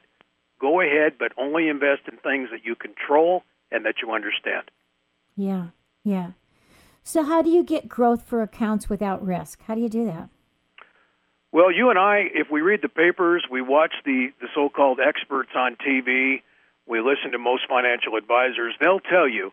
go 0.61 0.81
ahead, 0.81 1.15
but 1.19 1.33
only 1.39 1.69
invest 1.69 2.03
in 2.11 2.19
things 2.19 2.51
that 2.51 2.65
you 2.65 2.75
control 2.75 3.43
and 3.71 3.85
that 3.85 3.97
you 4.03 4.13
understand. 4.13 4.71
Yeah, 5.37 5.69
yeah. 6.05 6.33
So, 7.03 7.23
how 7.23 7.43
do 7.43 7.49
you 7.49 7.63
get 7.63 7.89
growth 7.89 8.25
for 8.27 8.43
accounts 8.43 8.89
without 8.89 9.25
risk? 9.25 9.63
How 9.63 9.75
do 9.75 9.81
you 9.81 9.89
do 9.89 10.05
that? 10.07 10.29
Well, 11.51 11.73
you 11.73 11.89
and 11.89 11.99
I, 11.99 12.25
if 12.35 12.51
we 12.51 12.61
read 12.61 12.83
the 12.83 12.91
papers, 12.91 13.45
we 13.51 13.63
watch 13.63 13.95
the, 14.05 14.29
the 14.41 14.49
so 14.55 14.69
called 14.69 15.01
experts 15.01 15.51
on 15.57 15.77
TV, 15.77 16.43
we 16.87 17.01
listen 17.01 17.33
to 17.33 17.39
most 17.39 17.63
financial 17.69 18.17
advisors, 18.17 18.75
they'll 18.81 19.01
tell 19.01 19.27
you 19.27 19.53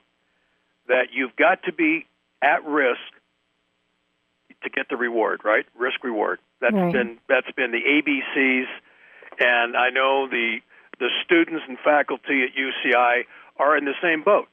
that 0.88 1.08
you've 1.14 1.36
got 1.36 1.64
to 1.64 1.74
be 1.74 2.06
at 2.42 2.66
risk 2.66 3.00
to 4.66 4.70
get 4.70 4.90
the 4.90 4.98
reward, 4.98 5.42
right? 5.44 5.66
Risk 5.78 6.04
reward. 6.04 6.40
That's 6.60 6.74
right. 6.74 6.92
been 6.92 7.18
that's 7.30 7.50
been 7.56 7.72
the 7.72 7.82
ABCs, 7.82 8.68
and 9.40 9.78
I 9.78 9.90
know 9.90 10.28
the 10.30 10.60
the 11.00 11.10
students 11.24 11.64
and 11.68 11.78
faculty 11.80 12.44
at 12.44 12.52
UCI 12.56 13.24
are 13.58 13.78
in 13.78 13.86
the 13.86 13.96
same 14.02 14.24
boat. 14.24 14.50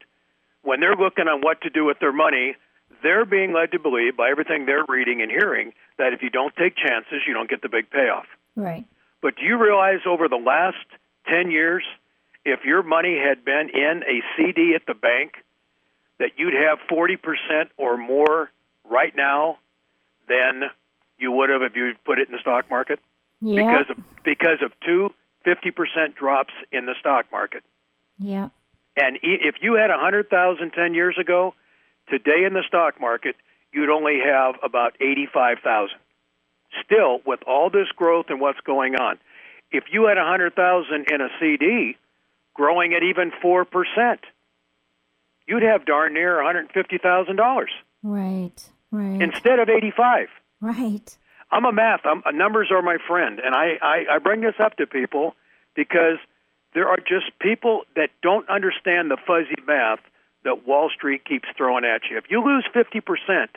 When 0.63 0.81
they're 0.81 0.97
looking 0.97 1.27
on 1.27 1.41
what 1.41 1.61
to 1.63 1.71
do 1.71 1.85
with 1.85 1.99
their 1.99 2.13
money, 2.13 2.55
they're 3.03 3.25
being 3.25 3.53
led 3.53 3.73
to 3.73 3.79
believe 3.79 4.17
by 4.17 4.31
everything 4.31 4.67
they're 4.67 4.85
reading 4.89 5.23
and 5.23 5.31
hearing 5.31 5.73
that 5.99 6.13
if 6.13 6.23
you 6.23 6.31
don't 6.31 6.55
take 6.57 6.77
chances, 6.77 7.23
you 7.27 7.35
don't 7.35 7.51
get 7.51 7.63
the 7.63 7.69
big 7.69 7.91
payoff. 7.91 8.27
Right. 8.55 8.85
But 9.21 9.37
do 9.37 9.45
you 9.45 9.61
realize 9.61 10.01
over 10.07 10.29
the 10.29 10.37
last 10.37 10.87
10 11.29 11.51
years, 11.51 11.85
if 12.45 12.65
your 12.65 12.83
money 12.83 13.19
had 13.19 13.45
been 13.45 13.71
in 13.73 14.03
a 14.03 14.23
CD 14.37 14.75
at 14.75 14.83
the 14.87 14.95
bank, 14.95 15.35
that 16.19 16.31
you'd 16.37 16.55
have 16.55 16.79
40% 16.91 17.19
or 17.77 17.97
more 17.97 18.51
right 18.89 19.15
now 19.17 19.59
than 20.33 20.71
you 21.19 21.31
would 21.33 21.51
have 21.51 21.63
if 21.63 21.77
you 21.77 21.93
put 22.05 22.19
it 22.19 22.29
in 22.29 22.33
the 22.33 22.41
stock 22.41 22.71
market? 22.71 22.99
Yeah. 23.41 23.65
because 23.67 23.91
of 23.91 24.05
because 24.25 24.63
of 24.63 24.73
two 24.87 25.11
50% 25.45 26.15
drops 26.15 26.55
in 26.71 26.87
the 26.87 26.95
stock 27.01 27.27
market. 27.33 27.65
Yeah. 28.19 28.51
And 28.97 29.19
if 29.23 29.57
you 29.61 29.75
had 29.75 29.91
100,000 29.91 30.71
10 30.71 30.95
years 30.95 31.17
ago, 31.19 31.55
today 32.09 32.45
in 32.47 32.53
the 32.53 32.63
stock 32.69 33.01
market, 33.01 33.35
you'd 33.73 33.91
only 33.91 34.21
have 34.25 34.55
about 34.63 34.95
85,000. 35.01 35.97
Still, 36.85 37.21
with 37.27 37.41
all 37.47 37.69
this 37.71 37.89
growth 37.97 38.27
and 38.29 38.41
what's 38.41 38.61
going 38.61 38.95
on, 38.95 39.19
if 39.73 39.85
you 39.91 40.07
had 40.07 40.19
100,000 40.19 41.11
in 41.11 41.21
a 41.21 41.29
CD 41.41 41.97
growing 42.55 42.95
at 42.95 43.03
even 43.03 43.33
4%, 43.43 44.19
you'd 45.49 45.63
have 45.63 45.85
darn 45.85 46.15
near 46.15 46.37
$150,000 46.37 47.67
Right. 48.03 48.69
Right. 48.93 49.21
instead 49.23 49.59
of 49.59 49.69
85. 49.69 50.29
right. 50.61 51.19
I'm 51.51 51.65
a 51.65 51.73
math. 51.73 52.01
I'm, 52.05 52.23
uh, 52.25 52.31
numbers 52.31 52.69
are 52.71 52.83
my 52.83 52.99
friend, 53.07 53.41
and 53.45 53.55
I, 53.55 53.79
I, 53.83 54.05
I 54.15 54.19
bring 54.19 54.41
this 54.41 54.55
up 54.59 54.77
to 54.77 54.87
people 54.87 55.35
because 55.75 56.19
there 56.75 56.89
are 56.89 56.99
just 56.99 57.39
people 57.41 57.83
that 57.97 58.11
don't 58.23 58.49
understand 58.49 59.11
the 59.11 59.19
fuzzy 59.27 59.61
math 59.67 60.01
that 60.45 60.67
Wall 60.67 60.91
Street 60.95 61.25
keeps 61.25 61.49
throwing 61.57 61.85
at 61.85 62.03
you. 62.11 62.17
If 62.17 62.25
you 62.31 62.43
lose 62.45 62.67
50%, 62.75 63.49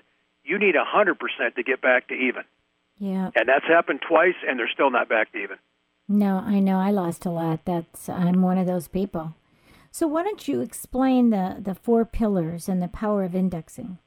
you 0.43 0.59
need 0.59 0.75
100% 0.75 1.55
to 1.55 1.63
get 1.63 1.81
back 1.81 2.07
to 2.09 2.13
even. 2.13 2.43
Yeah. 2.97 3.31
And 3.35 3.47
that's 3.47 3.65
happened 3.65 4.01
twice, 4.07 4.35
and 4.47 4.59
they're 4.59 4.69
still 4.73 4.91
not 4.91 5.09
back 5.09 5.31
to 5.31 5.37
even. 5.37 5.57
No, 6.07 6.37
I 6.37 6.59
know. 6.59 6.77
I 6.77 6.91
lost 6.91 7.25
a 7.25 7.31
lot. 7.31 7.65
That's 7.65 8.09
I'm 8.09 8.41
one 8.41 8.57
of 8.57 8.67
those 8.67 8.87
people. 8.87 9.35
So 9.91 10.07
why 10.07 10.23
don't 10.23 10.47
you 10.47 10.61
explain 10.61 11.29
the 11.31 11.57
the 11.59 11.73
four 11.73 12.05
pillars 12.05 12.69
and 12.69 12.81
the 12.81 12.87
power 12.87 13.23
of 13.23 13.33
indexing? 13.33 13.97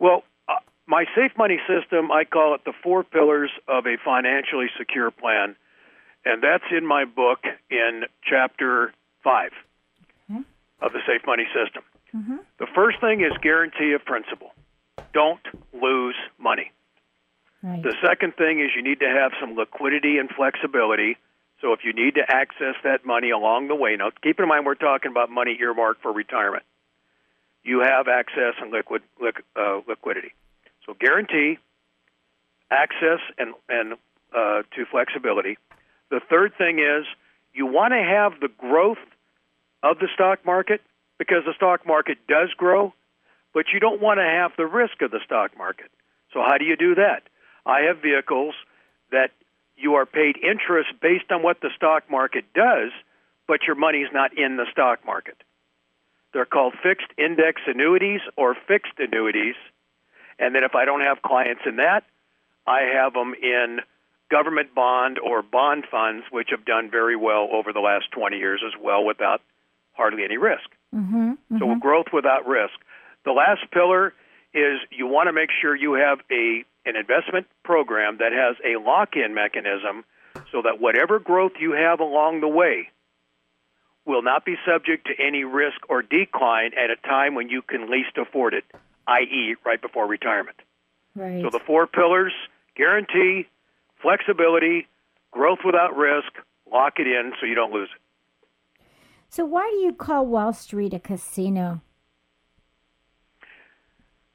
Well, 0.00 0.24
uh, 0.48 0.54
my 0.86 1.04
safe 1.14 1.32
money 1.36 1.60
system, 1.68 2.10
I 2.10 2.24
call 2.24 2.54
it 2.54 2.62
the 2.64 2.72
four 2.82 3.04
pillars 3.04 3.50
of 3.68 3.86
a 3.86 3.96
financially 4.04 4.66
secure 4.76 5.10
plan, 5.12 5.54
and 6.24 6.42
that's 6.42 6.64
in 6.76 6.84
my 6.86 7.04
book 7.04 7.40
in 7.70 8.04
chapter 8.24 8.92
5 9.22 9.52
Okay. 10.30 10.42
of 10.80 10.92
the 10.92 11.00
safe 11.06 11.22
money 11.26 11.46
system. 11.54 11.82
Mm-hmm. 12.16 12.36
The 12.58 12.66
first 12.74 13.00
thing 13.00 13.20
is 13.20 13.32
guarantee 13.42 13.92
of 13.92 14.04
principal. 14.04 14.52
Don't 15.12 15.40
lose 15.72 16.16
money. 16.38 16.72
Right. 17.62 17.82
The 17.82 17.94
second 18.02 18.36
thing 18.36 18.60
is 18.60 18.70
you 18.74 18.82
need 18.82 19.00
to 19.00 19.08
have 19.08 19.32
some 19.38 19.54
liquidity 19.54 20.16
and 20.18 20.30
flexibility. 20.30 21.18
So 21.60 21.74
if 21.74 21.80
you 21.84 21.92
need 21.92 22.14
to 22.14 22.22
access 22.26 22.74
that 22.84 23.04
money 23.04 23.30
along 23.30 23.68
the 23.68 23.74
way, 23.74 23.94
now 23.96 24.10
keep 24.22 24.40
in 24.40 24.48
mind 24.48 24.64
we're 24.64 24.74
talking 24.74 25.10
about 25.10 25.28
money 25.30 25.58
earmarked 25.60 26.00
for 26.00 26.10
retirement. 26.10 26.64
You 27.62 27.80
have 27.80 28.08
access 28.08 28.54
and 28.60 28.70
liquid 28.70 29.02
liq, 29.22 29.40
uh, 29.56 29.80
liquidity. 29.86 30.32
So 30.86 30.94
guarantee 30.98 31.58
access 32.70 33.20
and 33.38 33.54
and 33.68 33.94
uh, 34.36 34.62
to 34.76 34.86
flexibility. 34.90 35.58
The 36.10 36.20
third 36.28 36.52
thing 36.56 36.78
is 36.78 37.06
you 37.52 37.66
want 37.66 37.92
to 37.92 38.02
have 38.02 38.40
the 38.40 38.48
growth 38.48 38.98
of 39.82 39.98
the 39.98 40.08
stock 40.14 40.44
market 40.44 40.80
because 41.18 41.44
the 41.44 41.54
stock 41.54 41.86
market 41.86 42.18
does 42.28 42.48
grow, 42.56 42.94
but 43.52 43.66
you 43.72 43.80
don't 43.80 44.00
want 44.00 44.18
to 44.18 44.24
have 44.24 44.52
the 44.56 44.66
risk 44.66 45.02
of 45.02 45.10
the 45.10 45.20
stock 45.24 45.56
market. 45.58 45.90
So 46.32 46.40
how 46.40 46.58
do 46.58 46.64
you 46.64 46.76
do 46.76 46.94
that? 46.94 47.22
I 47.66 47.82
have 47.82 47.98
vehicles 48.00 48.54
that 49.10 49.30
you 49.76 49.94
are 49.94 50.06
paid 50.06 50.36
interest 50.36 50.90
based 51.00 51.30
on 51.30 51.42
what 51.42 51.60
the 51.60 51.70
stock 51.76 52.10
market 52.10 52.44
does, 52.54 52.92
but 53.48 53.60
your 53.66 53.76
money's 53.76 54.08
not 54.12 54.36
in 54.38 54.56
the 54.56 54.66
stock 54.70 55.04
market. 55.04 55.36
They're 56.32 56.46
called 56.46 56.74
fixed 56.82 57.08
index 57.18 57.62
annuities 57.66 58.20
or 58.36 58.54
fixed 58.54 58.98
annuities. 58.98 59.56
And 60.38 60.54
then 60.54 60.64
if 60.64 60.74
I 60.74 60.84
don't 60.84 61.00
have 61.00 61.22
clients 61.22 61.62
in 61.66 61.76
that, 61.76 62.04
I 62.66 62.82
have 62.94 63.12
them 63.14 63.34
in 63.34 63.80
government 64.30 64.74
bond 64.74 65.18
or 65.18 65.42
bond 65.42 65.84
funds, 65.90 66.24
which 66.30 66.48
have 66.50 66.64
done 66.64 66.90
very 66.90 67.16
well 67.16 67.48
over 67.52 67.72
the 67.72 67.80
last 67.80 68.10
20 68.12 68.36
years 68.36 68.62
as 68.64 68.80
well 68.80 69.04
without 69.04 69.42
hardly 69.92 70.24
any 70.24 70.36
risk. 70.36 70.70
Mm-hmm. 70.94 71.58
So 71.58 71.74
growth 71.76 72.06
without 72.12 72.46
risk. 72.46 72.74
The 73.24 73.32
last 73.32 73.70
pillar 73.72 74.14
is 74.54 74.78
you 74.90 75.06
want 75.06 75.28
to 75.28 75.32
make 75.32 75.50
sure 75.60 75.74
you 75.74 75.94
have 75.94 76.20
a 76.30 76.64
an 76.86 76.96
investment 76.96 77.46
program 77.62 78.16
that 78.18 78.32
has 78.32 78.56
a 78.64 78.80
lock-in 78.80 79.34
mechanism 79.34 80.02
so 80.50 80.62
that 80.62 80.80
whatever 80.80 81.18
growth 81.18 81.52
you 81.60 81.72
have 81.72 82.00
along 82.00 82.40
the 82.40 82.48
way 82.48 82.88
will 84.10 84.22
not 84.22 84.44
be 84.44 84.56
subject 84.66 85.06
to 85.06 85.24
any 85.24 85.44
risk 85.44 85.78
or 85.88 86.02
decline 86.02 86.72
at 86.76 86.90
a 86.90 86.96
time 87.08 87.34
when 87.34 87.48
you 87.48 87.62
can 87.62 87.90
least 87.90 88.18
afford 88.18 88.54
it, 88.54 88.64
i.e., 89.06 89.54
right 89.64 89.80
before 89.80 90.06
retirement. 90.06 90.56
Right. 91.14 91.42
So 91.42 91.50
the 91.50 91.60
four 91.64 91.86
pillars 91.86 92.32
guarantee, 92.76 93.46
flexibility, 94.02 94.88
growth 95.30 95.60
without 95.64 95.96
risk, 95.96 96.32
lock 96.70 96.94
it 96.98 97.06
in 97.06 97.32
so 97.40 97.46
you 97.46 97.54
don't 97.54 97.72
lose 97.72 97.88
it. 97.94 98.86
So 99.28 99.44
why 99.44 99.70
do 99.70 99.76
you 99.76 99.92
call 99.92 100.26
Wall 100.26 100.52
Street 100.52 100.92
a 100.92 100.98
casino? 100.98 101.82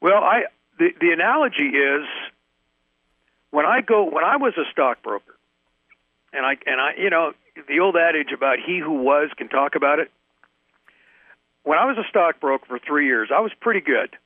Well, 0.00 0.22
I 0.22 0.44
the 0.78 0.88
the 1.00 1.10
analogy 1.10 1.68
is 1.68 2.06
when 3.50 3.66
I 3.66 3.80
go 3.82 4.04
when 4.04 4.24
I 4.24 4.36
was 4.36 4.54
a 4.56 4.64
stockbroker, 4.70 5.36
and 6.32 6.46
I 6.46 6.52
and 6.66 6.80
I 6.80 6.94
you 6.98 7.10
know 7.10 7.32
the 7.68 7.80
old 7.80 7.96
adage 7.96 8.32
about 8.32 8.58
he 8.64 8.78
who 8.78 9.02
was 9.02 9.30
can 9.36 9.48
talk 9.48 9.74
about 9.74 9.98
it. 9.98 10.10
When 11.62 11.78
I 11.78 11.84
was 11.86 11.98
a 11.98 12.08
stockbroker 12.08 12.66
for 12.66 12.78
three 12.78 13.06
years, 13.06 13.30
I 13.34 13.40
was 13.40 13.52
pretty 13.60 13.80
good, 13.80 14.16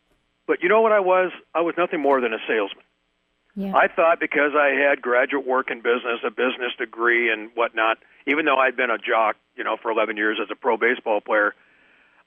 but 0.46 0.62
you 0.62 0.68
know 0.68 0.82
what 0.82 0.92
I 0.92 1.00
was? 1.00 1.32
I 1.54 1.60
was 1.60 1.74
nothing 1.78 2.00
more 2.00 2.20
than 2.20 2.34
a 2.34 2.38
salesman. 2.46 2.84
Yeah. 3.56 3.74
I 3.74 3.88
thought 3.88 4.20
because 4.20 4.52
I 4.54 4.68
had 4.68 5.02
graduate 5.02 5.46
work 5.46 5.70
in 5.70 5.78
business, 5.80 6.20
a 6.24 6.30
business 6.30 6.72
degree, 6.78 7.32
and 7.32 7.50
whatnot, 7.54 7.98
even 8.26 8.44
though 8.44 8.56
I'd 8.56 8.76
been 8.76 8.90
a 8.90 8.98
jock, 8.98 9.36
you 9.56 9.64
know, 9.64 9.76
for 9.80 9.90
11 9.90 10.16
years 10.16 10.38
as 10.40 10.48
a 10.50 10.54
pro 10.54 10.76
baseball 10.76 11.20
player, 11.20 11.54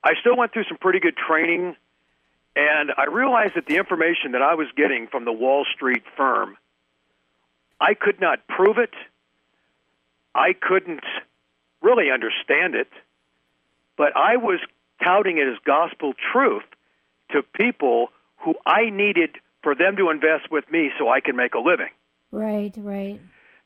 I 0.04 0.14
still 0.20 0.36
went 0.36 0.52
through 0.52 0.66
some 0.66 0.78
pretty 0.78 1.00
good 1.00 1.16
training. 1.16 1.76
And 2.56 2.92
I 2.98 3.06
realized 3.06 3.56
that 3.56 3.66
the 3.66 3.78
information 3.78 4.34
that 4.34 4.42
I 4.42 4.54
was 4.56 4.68
getting 4.76 5.08
from 5.08 5.26
the 5.26 5.32
Wall 5.32 5.66
Street 5.74 6.04
firm, 6.16 6.58
I 7.80 7.94
could 7.94 8.20
not 8.20 8.46
prove 8.48 8.78
it. 8.78 8.94
I 10.36 10.54
couldn't 10.54 11.04
really 11.82 12.12
understand 12.12 12.76
it. 12.76 12.90
But 13.98 14.16
I 14.16 14.38
was 14.38 14.60
touting 15.04 15.38
it 15.38 15.48
as 15.48 15.58
gospel 15.66 16.14
truth 16.32 16.64
to 17.32 17.42
people 17.42 18.10
who 18.38 18.56
I 18.66 18.90
needed 18.90 19.38
for 19.62 19.76
them 19.76 19.96
to 19.98 20.10
invest 20.10 20.52
with 20.52 20.70
me 20.72 20.92
so 20.98 21.10
I 21.10 21.20
can 21.20 21.36
make 21.36 21.54
a 21.54 21.60
living. 21.60 21.90
right. 22.32 22.74
Right. 22.78 23.20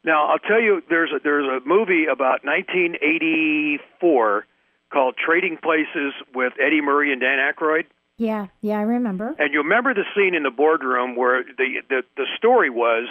Now, 0.03 0.27
I'll 0.27 0.39
tell 0.39 0.61
you, 0.61 0.81
there's 0.89 1.11
a, 1.11 1.19
there's 1.21 1.47
a 1.47 1.59
movie 1.67 2.05
about 2.05 2.45
1984 2.45 4.45
called 4.89 5.15
Trading 5.17 5.57
Places 5.57 6.13
with 6.33 6.53
Eddie 6.63 6.81
Murphy 6.81 7.11
and 7.11 7.19
Dan 7.19 7.39
Aykroyd. 7.39 7.85
Yeah. 8.17 8.47
Yeah. 8.61 8.79
I 8.79 8.83
remember. 8.83 9.35
And 9.37 9.53
you 9.53 9.63
remember 9.63 9.93
the 9.93 10.05
scene 10.15 10.33
in 10.33 10.43
the 10.43 10.51
boardroom 10.51 11.15
where 11.15 11.43
the 11.43 11.81
the, 11.89 12.03
the 12.15 12.25
story 12.37 12.69
was 12.69 13.07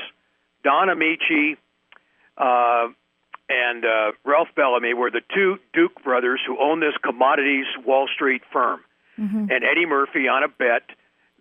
Don 0.64 0.88
Ameche 0.88 1.56
uh, 2.38 2.88
and 3.48 3.84
uh, 3.84 4.12
Ralph 4.24 4.48
Bellamy 4.56 4.94
were 4.94 5.10
the 5.10 5.22
two 5.34 5.58
Duke 5.72 6.02
brothers 6.02 6.40
who 6.46 6.58
owned 6.60 6.82
this 6.82 6.96
commodities 7.04 7.66
Wall 7.84 8.08
Street 8.12 8.42
firm. 8.52 8.80
Mm-hmm. 9.18 9.50
And 9.50 9.64
Eddie 9.64 9.86
Murphy, 9.86 10.28
on 10.28 10.42
a 10.42 10.48
bet, 10.48 10.82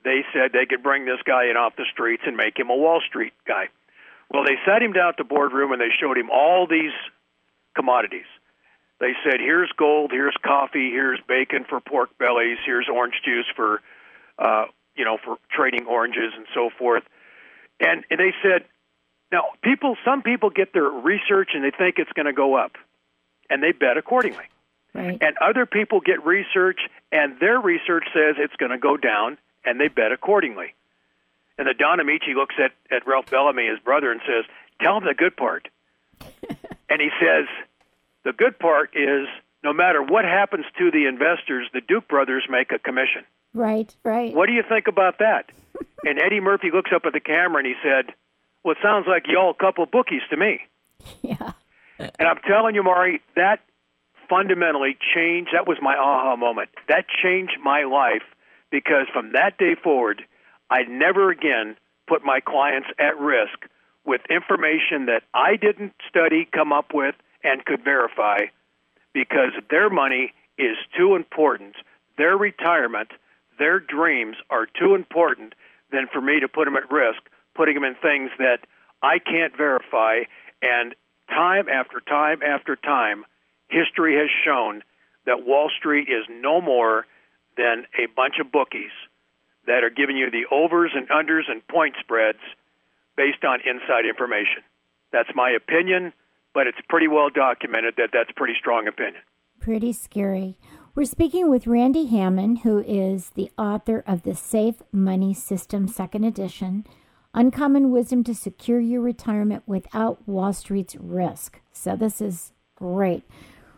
they 0.04 0.22
said 0.32 0.52
they 0.54 0.66
could 0.66 0.84
bring 0.84 1.06
this 1.06 1.20
guy 1.26 1.50
in 1.50 1.58
off 1.58 1.76
the 1.76 1.86
streets 1.92 2.24
and 2.26 2.38
make 2.38 2.58
him 2.58 2.70
a 2.70 2.76
Wall 2.76 3.02
Street 3.08 3.34
guy. 3.48 3.70
Well, 4.32 4.44
they 4.44 4.56
sat 4.66 4.82
him 4.82 4.94
down 4.94 5.10
at 5.10 5.18
the 5.18 5.24
boardroom 5.24 5.72
and 5.72 5.82
they 5.82 5.94
showed 6.00 6.18
him 6.18 6.30
all 6.30 6.68
these 6.68 6.94
commodities. 7.76 8.30
They 9.00 9.14
said, 9.24 9.40
"Here's 9.40 9.72
gold, 9.78 10.12
here's 10.12 10.36
coffee, 10.42 10.90
here's 10.90 11.20
bacon 11.28 11.66
for 11.68 11.82
pork 11.82 12.18
bellies, 12.18 12.58
here's 12.66 12.88
orange 12.88 13.20
juice 13.26 13.46
for, 13.56 13.82
uh, 14.40 14.66
you 14.96 15.04
know, 15.04 15.18
for 15.24 15.38
trading 15.52 15.86
oranges 15.86 16.32
and 16.36 16.46
so 16.54 16.70
forth." 16.78 17.04
And, 17.80 18.06
and 18.10 18.20
they 18.20 18.34
said, 18.42 18.64
"Now, 19.32 19.46
people, 19.62 19.98
some 20.06 20.22
people 20.22 20.50
get 20.50 20.74
their 20.74 20.90
research 20.90 21.50
and 21.54 21.64
they 21.64 21.72
think 21.72 21.96
it's 21.98 22.12
going 22.14 22.28
to 22.28 22.34
go 22.34 22.56
up, 22.56 22.78
and 23.50 23.62
they 23.62 23.72
bet 23.72 23.98
accordingly." 23.98 24.46
Right. 24.94 25.18
And 25.22 25.38
other 25.40 25.66
people 25.66 26.00
get 26.00 26.26
research, 26.26 26.80
and 27.12 27.38
their 27.40 27.60
research 27.60 28.06
says 28.14 28.36
it's 28.38 28.56
going 28.56 28.72
to 28.72 28.78
go 28.78 28.96
down, 28.96 29.38
and 29.66 29.78
they 29.78 29.90
bet 29.90 30.14
accordingly. 30.14 30.74
And 31.58 31.68
the 31.68 31.74
Don 31.74 32.00
Ameche 32.00 32.34
looks 32.34 32.56
at, 32.58 32.72
at 32.90 33.06
Ralph 33.06 33.30
Bellamy, 33.30 33.68
his 33.68 33.80
brother, 33.80 34.12
and 34.12 34.22
says, 34.26 34.46
Tell 34.82 34.98
him 34.98 35.04
the 35.06 35.14
good 35.14 35.36
part. 35.36 35.68
and 36.90 37.02
he 37.02 37.10
says, 37.20 37.48
The 38.24 38.32
good 38.32 38.58
part 38.58 38.92
is 38.96 39.28
no 39.64 39.74
matter 39.74 40.02
what 40.02 40.26
happens 40.26 40.66
to 40.78 40.92
the 40.92 41.08
investors, 41.08 41.68
the 41.74 41.82
Duke 41.82 42.08
brothers 42.08 42.46
make 42.50 42.72
a 42.72 42.80
commission. 42.80 43.24
Right. 43.54 43.94
Right. 44.04 44.34
What 44.34 44.48
do 44.48 44.54
you 44.54 44.64
think 44.64 44.88
about 44.88 45.20
that? 45.20 45.50
and 46.06 46.20
Eddie 46.20 46.40
Murphy 46.40 46.72
looks 46.72 46.92
up 46.94 47.06
at 47.06 47.14
the 47.14 47.20
camera 47.20 47.60
and 47.60 47.68
he 47.68 47.76
said, 47.82 48.14
Well, 48.66 48.72
it 48.72 48.80
sounds 48.82 49.06
like 49.08 49.28
y'all 49.28 49.52
a 49.52 49.54
couple 49.54 49.86
bookies 49.86 50.24
to 50.32 50.38
me. 50.38 50.60
Yeah. 51.22 51.54
And 51.98 52.28
I'm 52.28 52.40
telling 52.46 52.76
you, 52.76 52.84
Mari, 52.84 53.22
that 53.38 53.62
fundamentally 54.28 54.98
changed. 55.16 55.52
That 55.54 55.66
was 55.66 55.78
my 55.82 55.96
aha 55.96 56.36
moment. 56.36 56.70
That 56.90 57.06
changed 57.24 57.54
my 57.64 57.84
life 57.84 58.24
because 58.70 59.08
from 59.14 59.32
that 59.32 59.58
day 59.58 59.76
forward, 59.82 60.24
I 60.70 60.82
never 60.90 61.32
again 61.32 61.78
put 62.06 62.26
my 62.26 62.42
clients 62.42 62.90
at 63.00 63.18
risk 63.18 63.70
with 64.04 64.20
information 64.30 65.06
that 65.06 65.22
I 65.34 65.56
didn't 65.56 65.94
study, 66.10 66.46
come 66.52 66.74
up 66.74 66.94
with, 66.94 67.16
and 67.46 67.64
could 67.64 67.86
verify 67.86 68.40
because 69.14 69.54
their 69.70 69.90
money 69.90 70.34
is 70.58 70.76
too 70.98 71.16
important. 71.16 71.76
Their 72.18 72.36
retirement, 72.36 73.12
their 73.58 73.80
dreams 73.80 74.36
are 74.50 74.66
too 74.66 74.96
important 74.96 75.54
than 75.94 76.08
for 76.12 76.20
me 76.20 76.42
to 76.42 76.50
put 76.50 76.66
them 76.66 76.76
at 76.76 76.92
risk, 76.92 77.22
putting 77.56 77.76
them 77.76 77.84
in 77.84 77.96
things 77.96 78.32
that 78.38 78.60
I 79.02 79.20
can't 79.20 79.56
verify. 79.56 80.24
And 80.62 80.96
time 81.30 81.68
after 81.70 82.00
time 82.02 82.42
after 82.44 82.76
time, 82.76 83.26
history 83.70 84.16
has 84.18 84.30
shown 84.44 84.84
that 85.26 85.46
Wall 85.46 85.72
Street 85.78 86.08
is 86.10 86.26
no 86.30 86.62
more 86.62 87.06
than 87.58 87.86
a 87.98 88.08
bunch 88.16 88.36
of 88.40 88.52
bookies 88.52 88.92
that 89.66 89.84
are 89.84 89.90
giving 89.90 90.18
you 90.18 90.30
the 90.30 90.46
overs 90.52 90.92
and 90.94 91.10
unders 91.10 91.50
and 91.50 91.66
point 91.68 91.96
spreads 92.00 92.40
based 93.18 93.44
on 93.44 93.60
inside 93.66 94.06
information. 94.06 94.62
That's 95.12 95.30
my 95.34 95.50
opinion, 95.50 96.14
but 96.54 96.68
it's 96.68 96.78
pretty 96.90 97.08
well 97.08 97.30
documented 97.30 97.96
that 97.98 98.10
that's 98.14 98.32
pretty 98.36 98.54
strong 98.60 98.88
opinion. 98.88 99.24
Pretty 99.60 99.94
scary. 99.94 100.58
We're 100.94 101.06
speaking 101.06 101.50
with 101.50 101.68
Randy 101.68 102.06
Hammond, 102.06 102.60
who 102.60 102.80
is 102.80 103.32
the 103.32 103.52
author 103.58 104.04
of 104.06 104.24
The 104.24 104.36
Safe 104.36 104.76
Money 104.92 105.34
System, 105.34 105.88
second 105.88 106.24
edition 106.24 106.86
Uncommon 107.38 107.92
Wisdom 107.92 108.24
to 108.24 108.34
Secure 108.34 108.80
Your 108.80 109.02
Retirement 109.02 109.64
Without 109.66 110.26
Wall 110.26 110.54
Street's 110.54 110.96
Risk. 110.96 111.60
So, 111.74 111.98
this 111.98 112.22
is 112.22 112.54
great. 112.76 113.26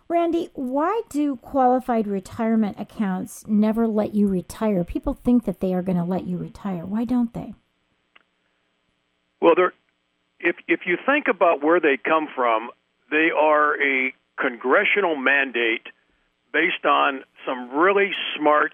Randy, 0.08 0.52
why 0.54 1.02
do 1.10 1.38
qualified 1.38 2.06
retirement 2.06 2.80
accounts 2.80 3.46
never 3.48 3.88
let 3.88 4.14
you 4.14 4.28
retire? 4.28 4.84
People 4.84 5.16
think 5.16 5.46
that 5.46 5.60
they 5.60 5.74
are 5.74 5.82
going 5.82 5.98
to 5.98 6.04
let 6.04 6.28
you 6.28 6.38
retire. 6.38 6.86
Why 6.86 7.04
don't 7.04 7.34
they? 7.34 7.56
Well, 9.42 9.56
if 10.40 10.56
if 10.68 10.82
you 10.86 10.98
think 11.04 11.26
about 11.28 11.64
where 11.64 11.80
they 11.80 11.98
come 11.98 12.28
from, 12.36 12.70
they 13.10 13.30
are 13.36 13.74
a 13.82 14.14
congressional 14.40 15.16
mandate 15.16 15.88
based 16.54 16.86
on 16.86 17.24
some 17.44 17.72
really 17.72 18.12
smart 18.38 18.74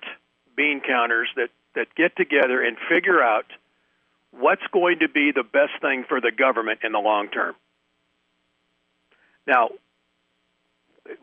bean 0.58 0.82
counters 0.86 1.30
that 1.38 1.52
that 1.74 1.88
get 1.96 2.18
together 2.18 2.62
and 2.62 2.76
figure 2.90 3.24
out 3.24 3.46
what's 4.40 4.66
going 4.72 5.00
to 5.00 5.10
be 5.10 5.32
the 5.32 5.44
best 5.44 5.74
thing 5.82 6.06
for 6.08 6.20
the 6.20 6.32
government 6.32 6.80
in 6.84 6.92
the 6.92 7.00
long 7.00 7.30
term. 7.30 7.56
Now, 9.48 9.70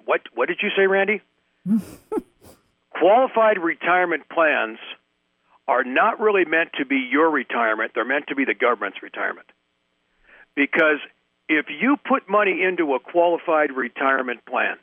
what 0.04 0.20
what 0.34 0.48
did 0.48 0.58
you 0.62 0.70
say, 0.76 0.86
Randy? 0.86 1.22
Qualified 2.90 3.58
retirement 3.58 4.28
plans 4.28 4.78
are 5.66 5.84
not 5.84 6.20
really 6.20 6.44
meant 6.44 6.70
to 6.78 6.84
be 6.84 7.08
your 7.10 7.30
retirement, 7.30 7.92
they're 7.94 8.04
meant 8.04 8.26
to 8.28 8.34
be 8.34 8.44
the 8.44 8.54
government's 8.54 9.02
retirement. 9.02 9.46
Because 10.54 10.98
if 11.48 11.66
you 11.68 11.96
put 11.96 12.28
money 12.28 12.62
into 12.62 12.94
a 12.94 13.00
qualified 13.00 13.70
retirement 13.72 14.44
plan, 14.44 14.76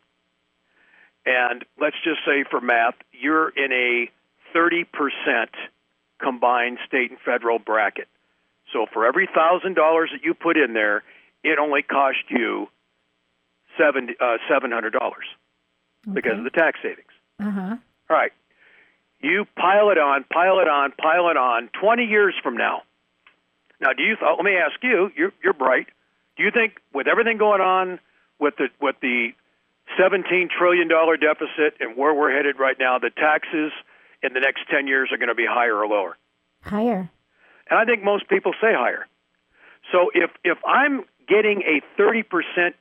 and 1.26 1.66
let's 1.80 1.98
just 2.04 2.20
say 2.26 2.46
for 2.50 2.62
math, 2.62 2.96
you're 3.12 3.50
in 3.50 3.72
a 3.72 4.10
30% 4.56 4.86
combined 6.20 6.80
state 6.88 7.12
and 7.12 7.20
federal 7.20 7.60
bracket. 7.60 8.08
So 8.74 8.86
for 8.92 9.06
every 9.06 9.28
$1,000 9.28 9.76
that 9.76 10.24
you 10.24 10.34
put 10.34 10.58
in 10.58 10.74
there, 10.74 11.04
it 11.44 11.60
only 11.60 11.82
cost 11.82 12.18
you 12.30 12.68
seven 13.78 14.10
uh, 14.20 14.38
seven 14.50 14.72
hundred 14.72 14.92
dollars 14.92 15.26
okay. 16.08 16.14
because 16.16 16.38
of 16.38 16.44
the 16.44 16.50
tax 16.50 16.80
savings. 16.82 17.08
Uh-huh. 17.40 17.78
All 18.10 18.18
right, 18.18 18.32
you 19.22 19.46
pile 19.56 19.90
it 19.92 19.98
on, 19.98 20.26
pile 20.32 20.60
it 20.60 20.68
on, 20.68 20.92
pile 20.92 21.30
it 21.30 21.38
on. 21.38 21.70
Twenty 21.80 22.06
years 22.06 22.34
from 22.42 22.58
now, 22.58 22.84
now 23.80 23.94
do 23.94 24.04
you? 24.04 24.16
Th- 24.16 24.32
let 24.36 24.44
me 24.44 24.56
ask 24.56 24.82
you. 24.82 25.12
You're 25.16 25.34
you're 25.44 25.54
bright. 25.54 25.88
Do 26.38 26.44
you 26.44 26.52
think 26.52 26.74
with 26.94 27.08
everything 27.08 27.38
going 27.38 27.62
on 27.62 28.00
with 28.40 28.56
the 28.58 28.68
with 28.82 28.96
the 29.02 29.30
seventeen 29.98 30.50
trillion 30.50 30.88
dollar 30.88 31.18
deficit 31.18 31.80
and 31.80 31.96
where 31.96 32.14
we're 32.14 32.36
headed 32.36 32.60
right 32.60 32.78
now, 32.80 33.00
the 33.00 33.12
taxes 33.12 33.72
in 34.24 34.34
the 34.34 34.40
next 34.40 34.62
ten 34.70 34.88
years 34.88 35.10
are 35.12 35.18
going 35.18 35.30
to 35.30 35.36
be 35.36 35.46
higher 35.48 35.76
or 35.76 35.88
lower? 35.88 36.18
Higher. 36.62 37.10
And 37.70 37.80
I 37.80 37.86
think 37.86 38.04
most 38.04 38.28
people 38.30 38.54
say 38.62 38.74
higher. 38.74 39.08
So 39.92 40.10
if 40.14 40.32
if 40.44 40.58
I'm 40.66 41.06
getting 41.28 41.62
a 41.64 42.02
30% 42.02 42.24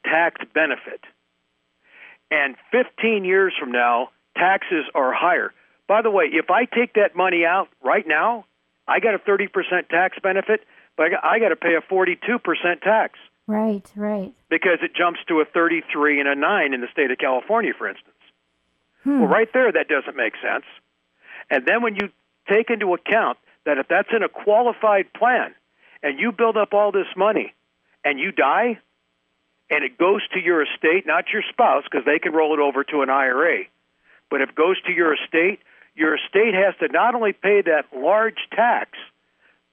tax 0.04 0.40
benefit. 0.54 1.00
And 2.30 2.56
15 2.72 3.24
years 3.24 3.52
from 3.58 3.72
now, 3.72 4.10
taxes 4.36 4.84
are 4.94 5.12
higher. 5.12 5.52
By 5.88 6.02
the 6.02 6.10
way, 6.10 6.26
if 6.32 6.50
I 6.50 6.64
take 6.64 6.94
that 6.94 7.14
money 7.14 7.44
out 7.44 7.68
right 7.84 8.06
now, 8.06 8.46
I 8.88 9.00
got 9.00 9.14
a 9.14 9.18
30% 9.18 9.48
tax 9.88 10.18
benefit, 10.22 10.60
but 10.96 11.06
I 11.22 11.38
got 11.38 11.50
to 11.50 11.56
pay 11.56 11.74
a 11.74 11.80
42% 11.80 12.80
tax. 12.82 13.18
Right, 13.46 13.88
right. 13.94 14.32
Because 14.48 14.78
it 14.82 14.92
jumps 14.96 15.20
to 15.28 15.40
a 15.40 15.44
33 15.44 16.20
and 16.20 16.28
a 16.28 16.34
9 16.34 16.74
in 16.74 16.80
the 16.80 16.88
state 16.90 17.10
of 17.12 17.18
California, 17.18 17.72
for 17.76 17.88
instance. 17.88 18.14
Hmm. 19.04 19.20
Well, 19.20 19.28
right 19.28 19.48
there, 19.52 19.70
that 19.70 19.86
doesn't 19.88 20.16
make 20.16 20.34
sense. 20.42 20.64
And 21.48 21.64
then 21.64 21.82
when 21.82 21.94
you 21.94 22.10
take 22.48 22.70
into 22.70 22.92
account 22.94 23.38
that 23.66 23.76
if 23.78 23.88
that's 23.88 24.08
in 24.14 24.22
a 24.22 24.28
qualified 24.28 25.12
plan 25.12 25.54
and 26.02 26.18
you 26.18 26.32
build 26.32 26.56
up 26.56 26.72
all 26.72 26.92
this 26.92 27.10
money 27.16 27.52
and 28.04 28.18
you 28.18 28.32
die, 28.32 28.78
and 29.68 29.84
it 29.84 29.98
goes 29.98 30.22
to 30.32 30.40
your 30.40 30.62
estate, 30.62 31.06
not 31.06 31.24
your 31.32 31.42
spouse, 31.50 31.82
because 31.90 32.06
they 32.06 32.20
can 32.20 32.32
roll 32.32 32.54
it 32.54 32.60
over 32.60 32.84
to 32.84 33.02
an 33.02 33.10
IRA, 33.10 33.64
but 34.30 34.40
if 34.40 34.50
it 34.50 34.54
goes 34.54 34.80
to 34.82 34.92
your 34.92 35.14
estate, 35.14 35.58
your 35.96 36.14
estate 36.14 36.54
has 36.54 36.74
to 36.78 36.88
not 36.92 37.14
only 37.14 37.32
pay 37.32 37.62
that 37.62 37.86
large 37.94 38.38
tax, 38.54 38.90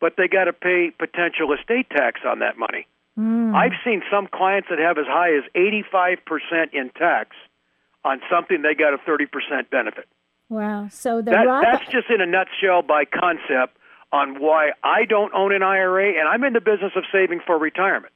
but 0.02 0.16
they 0.18 0.28
got 0.28 0.46
to 0.46 0.54
pay 0.54 0.92
potential 0.98 1.54
estate 1.54 1.90
tax 1.90 2.22
on 2.26 2.40
that 2.40 2.58
money. 2.58 2.88
Mm. 3.18 3.54
I've 3.54 3.78
seen 3.86 4.02
some 4.12 4.28
clients 4.28 4.70
that 4.70 4.80
have 4.80 4.98
as 4.98 5.06
high 5.06 5.38
as 5.38 5.44
85% 5.56 6.74
in 6.74 6.90
tax 6.90 7.36
on 8.04 8.20
something 8.32 8.64
they 8.64 8.74
got 8.74 8.94
a 8.94 8.98
30% 8.98 9.70
benefit. 9.70 10.08
Wow. 10.50 10.88
So 10.90 11.22
the 11.22 11.32
that, 11.32 11.46
Roth... 11.46 11.64
that's 11.64 11.92
just 11.92 12.10
in 12.10 12.20
a 12.20 12.26
nutshell 12.26 12.82
by 12.82 13.06
concept 13.06 13.78
on 14.14 14.40
why 14.40 14.70
I 14.84 15.06
don't 15.06 15.34
own 15.34 15.54
an 15.54 15.64
IRA 15.64 16.10
and 16.20 16.30
I'm 16.30 16.44
in 16.44 16.54
the 16.54 16.62
business 16.62 16.94
of 16.96 17.04
saving 17.12 17.42
for 17.46 17.58
retirement. 17.58 18.14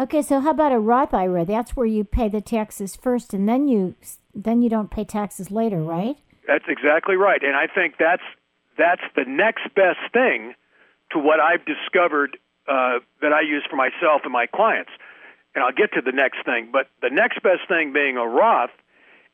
Okay, 0.00 0.22
so 0.22 0.40
how 0.40 0.50
about 0.50 0.72
a 0.72 0.78
Roth 0.78 1.12
IRA? 1.12 1.44
That's 1.44 1.76
where 1.76 1.86
you 1.86 2.02
pay 2.02 2.30
the 2.30 2.40
taxes 2.40 2.96
first, 2.96 3.34
and 3.34 3.46
then 3.46 3.68
you 3.68 3.94
then 4.34 4.62
you 4.62 4.70
don't 4.70 4.90
pay 4.90 5.04
taxes 5.04 5.50
later, 5.50 5.82
right? 5.82 6.16
That's 6.48 6.64
exactly 6.66 7.14
right, 7.14 7.42
and 7.44 7.54
I 7.54 7.66
think 7.66 7.96
that's 7.98 8.22
that's 8.78 9.02
the 9.14 9.24
next 9.28 9.64
best 9.74 10.00
thing 10.14 10.54
to 11.10 11.18
what 11.18 11.40
I've 11.40 11.66
discovered 11.66 12.38
uh, 12.66 13.00
that 13.20 13.34
I 13.34 13.42
use 13.42 13.64
for 13.68 13.76
myself 13.76 14.22
and 14.24 14.32
my 14.32 14.46
clients. 14.46 14.90
And 15.54 15.62
I'll 15.62 15.72
get 15.72 15.92
to 15.92 16.00
the 16.00 16.12
next 16.12 16.46
thing, 16.46 16.70
but 16.72 16.88
the 17.02 17.10
next 17.10 17.42
best 17.42 17.68
thing 17.68 17.92
being 17.92 18.16
a 18.16 18.26
Roth 18.26 18.70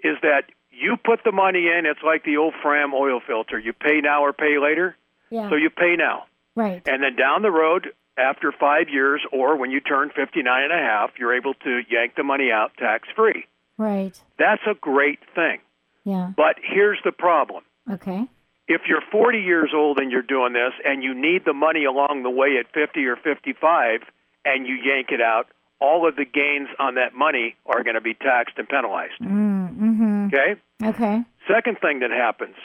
is 0.03 0.17
that 0.23 0.51
you 0.73 0.97
put 0.97 1.21
the 1.25 1.31
money 1.31 1.69
in. 1.69 1.87
It's 1.87 2.03
like 2.05 2.25
the 2.25 2.37
old 2.37 2.55
Fram 2.61 2.93
oil 2.93 3.21
filter. 3.25 3.61
You 3.61 3.73
pay 3.73 4.01
now 4.03 4.25
or 4.25 4.33
pay 4.33 4.59
later. 4.59 4.97
Yeah. 5.31 5.51
So 5.51 5.57
you 5.57 5.71
pay 5.71 5.97
now. 5.97 6.25
Right. 6.55 6.83
And 6.87 7.03
then 7.03 7.17
down 7.17 7.43
the 7.43 7.51
road, 7.51 7.89
after 8.19 8.53
five 8.53 8.89
years 8.89 9.23
or 9.33 9.57
when 9.57 9.71
you 9.71 9.81
turn 9.81 10.11
59 10.15 10.63
and 10.63 10.73
a 10.73 10.77
half, 10.77 11.11
you're 11.19 11.37
able 11.37 11.55
to 11.55 11.81
yank 11.89 12.15
the 12.17 12.25
money 12.25 12.51
out 12.53 12.73
tax 12.79 13.09
free. 13.15 13.47
Right. 13.77 14.21
That's 14.39 14.63
a 14.69 14.75
great 14.75 15.21
thing. 15.35 15.61
Yeah. 16.05 16.33
But 16.37 16.57
here's 16.63 16.99
the 17.05 17.13
problem. 17.13 17.63
Okay. 17.91 18.27
If 18.67 18.83
you're 18.87 19.03
40 19.11 19.39
years 19.39 19.71
old 19.75 19.99
and 19.99 20.11
you're 20.11 20.21
doing 20.21 20.53
this 20.53 20.73
and 20.85 21.03
you 21.03 21.15
need 21.15 21.45
the 21.47 21.55
money 21.55 21.85
along 21.85 22.23
the 22.23 22.31
way 22.31 22.59
at 22.59 22.67
50 22.75 23.05
or 23.07 23.17
55 23.17 24.01
and 24.45 24.67
you 24.67 24.75
yank 24.75 25.09
it 25.11 25.23
out, 25.23 25.47
all 25.81 26.09
of 26.09 26.17
the 26.17 26.25
gains 26.25 26.69
on 26.79 26.97
that 26.97 27.15
money 27.15 27.55
are 27.67 27.83
going 27.85 27.95
to 27.95 28.01
be 28.01 28.15
taxed 28.15 28.59
and 28.59 28.69
penalized. 28.69 29.15
Mm, 29.23 29.79
mm-hmm. 29.79 30.27
Okay? 30.27 30.61
Okay. 30.83 31.23
Second 31.47 31.79
thing 31.81 32.01
that 32.01 32.11
happens. 32.11 32.57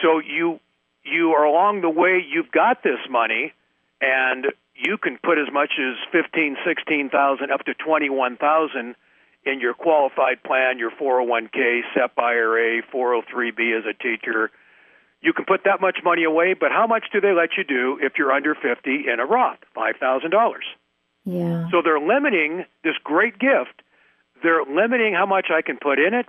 So 0.00 0.20
you 0.20 0.60
you 1.10 1.30
are 1.32 1.44
along 1.44 1.80
the 1.80 1.90
way 1.90 2.24
you've 2.26 2.50
got 2.50 2.82
this 2.82 3.00
money 3.08 3.52
and 4.00 4.46
you 4.74 4.98
can 4.98 5.18
put 5.22 5.38
as 5.38 5.52
much 5.52 5.72
as 5.78 5.96
fifteen, 6.12 6.56
sixteen 6.66 7.08
thousand, 7.08 7.50
up 7.50 7.64
to 7.64 7.74
twenty-one 7.74 8.36
thousand 8.36 8.94
in 9.46 9.60
your 9.60 9.74
qualified 9.74 10.42
plan, 10.42 10.78
your 10.78 10.90
401k, 10.90 11.82
SEP 11.94 12.18
IRA, 12.18 12.82
403b 12.82 13.78
as 13.78 13.84
a 13.86 13.94
teacher. 13.94 14.50
You 15.22 15.32
can 15.32 15.44
put 15.44 15.62
that 15.64 15.80
much 15.80 15.98
money 16.04 16.24
away, 16.24 16.54
but 16.54 16.72
how 16.72 16.86
much 16.86 17.04
do 17.12 17.20
they 17.20 17.32
let 17.32 17.50
you 17.56 17.62
do 17.62 17.98
if 18.02 18.14
you're 18.18 18.32
under 18.32 18.54
50 18.54 19.04
in 19.08 19.20
a 19.20 19.24
Roth? 19.24 19.58
$5,000. 19.76 20.54
Yeah. 21.24 21.68
So 21.70 21.80
they're 21.82 22.00
limiting 22.00 22.64
this 22.82 22.94
great 23.02 23.38
gift. 23.38 23.82
They're 24.42 24.64
limiting 24.64 25.14
how 25.14 25.26
much 25.26 25.46
I 25.50 25.62
can 25.62 25.78
put 25.80 25.98
in 25.98 26.12
it, 26.12 26.26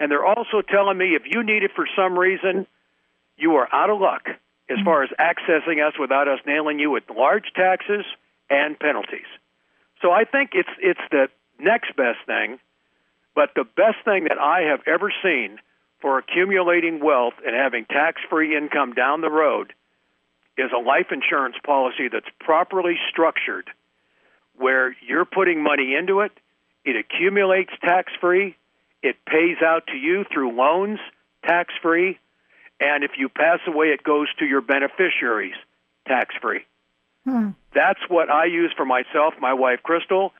and 0.00 0.10
they're 0.10 0.26
also 0.26 0.62
telling 0.62 0.98
me 0.98 1.14
if 1.14 1.22
you 1.26 1.42
need 1.42 1.62
it 1.62 1.70
for 1.76 1.86
some 1.94 2.18
reason, 2.18 2.66
you 3.38 3.56
are 3.56 3.68
out 3.72 3.90
of 3.90 4.00
luck 4.00 4.28
as 4.68 4.78
far 4.84 5.02
as 5.02 5.10
accessing 5.18 5.86
us 5.86 5.94
without 5.98 6.28
us 6.28 6.40
nailing 6.46 6.78
you 6.78 6.90
with 6.90 7.04
large 7.14 7.52
taxes 7.54 8.04
and 8.50 8.78
penalties. 8.78 9.26
So 10.02 10.10
I 10.10 10.24
think 10.24 10.50
it's 10.52 10.68
it's 10.80 11.00
the 11.10 11.28
next 11.58 11.96
best 11.96 12.18
thing, 12.26 12.58
but 13.34 13.50
the 13.54 13.64
best 13.64 14.04
thing 14.04 14.24
that 14.24 14.38
I 14.38 14.62
have 14.70 14.80
ever 14.86 15.12
seen 15.22 15.58
for 16.00 16.18
accumulating 16.18 17.00
wealth 17.00 17.34
and 17.44 17.56
having 17.56 17.84
tax-free 17.86 18.56
income 18.56 18.92
down 18.92 19.20
the 19.20 19.30
road 19.30 19.72
is 20.56 20.70
a 20.72 20.80
life 20.80 21.08
insurance 21.10 21.56
policy 21.64 22.08
that's 22.12 22.28
properly 22.38 22.96
structured 23.10 23.70
where 24.56 24.96
you're 25.06 25.24
putting 25.24 25.62
money 25.62 25.94
into 25.94 26.20
it, 26.20 26.32
it 26.84 26.96
accumulates 26.96 27.70
tax 27.80 28.12
free, 28.20 28.56
it 29.02 29.16
pays 29.24 29.56
out 29.64 29.86
to 29.86 29.96
you 29.96 30.24
through 30.32 30.52
loans 30.56 30.98
tax 31.44 31.72
free, 31.80 32.18
and 32.80 33.04
if 33.04 33.12
you 33.18 33.28
pass 33.28 33.60
away, 33.66 33.86
it 33.86 34.02
goes 34.02 34.28
to 34.38 34.44
your 34.44 34.60
beneficiaries 34.60 35.56
tax 36.06 36.34
free. 36.40 36.64
Hmm. 37.24 37.50
That's 37.74 38.00
what 38.08 38.30
I 38.30 38.46
use 38.46 38.72
for 38.76 38.84
myself, 38.84 39.34
my 39.40 39.52
wife 39.52 39.80
Crystal. 39.82 40.32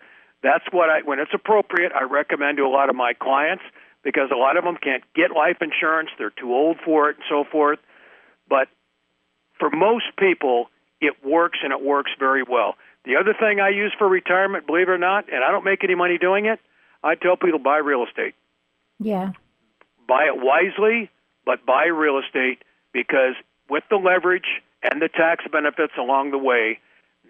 That's 0.43 0.65
what 0.71 0.89
I, 0.89 1.03
when 1.05 1.19
it's 1.19 1.33
appropriate, 1.35 1.93
I 1.93 2.05
recommend 2.05 2.59
to 2.59 2.65
a 2.65 2.69
lot 2.69 2.89
of 2.89 2.97
my 2.97 3.13
clients 3.13 3.65
because 4.03 4.31
a 4.33 4.37
lot 4.37 4.57
of 4.57 4.65
them 4.65 4.77
can't 4.81 5.03
get 5.15 5.33
life 5.33 5.59
insurance, 5.61 6.11
they're 6.17 6.31
too 6.31 6.55
old 6.55 6.79
for 6.85 7.11
it, 7.11 7.17
and 7.17 7.25
so 7.29 7.45
forth. 7.51 7.81
But 8.49 8.69
for 9.59 9.69
most 9.71 10.07
people, 10.17 10.71
it 11.01 11.15
works 11.25 11.59
and 11.63 11.73
it 11.73 11.83
works 11.83 12.13
very 12.19 12.43
well. 12.43 12.77
The 13.05 13.17
other 13.17 13.35
thing 13.39 13.61
I 13.61 13.71
use 13.71 13.93
for 13.99 14.09
retirement, 14.09 14.67
believe 14.67 14.89
it 14.89 14.93
or 14.93 14.99
not, 14.99 15.33
and 15.33 15.45
I 15.45 15.51
don't 15.51 15.65
make 15.65 15.83
any 15.85 15.95
money 15.95 16.19
doing 16.19 16.47
it, 16.47 16.61
I 17.03 17.15
tell 17.15 17.37
people 17.37 17.59
buy 17.59 17.79
real 17.79 18.05
estate. 18.05 18.35
Yeah. 18.99 19.33
Buy 20.07 20.25
it 20.25 20.37
wisely, 20.37 21.11
but 21.49 21.65
buy 21.65 21.87
real 21.87 22.19
estate 22.19 22.63
because 22.93 23.33
with 23.71 23.83
the 23.89 23.97
leverage 23.97 24.61
and 24.83 25.01
the 25.01 25.09
tax 25.09 25.47
benefits 25.51 25.95
along 25.99 26.31
the 26.31 26.37
way, 26.37 26.79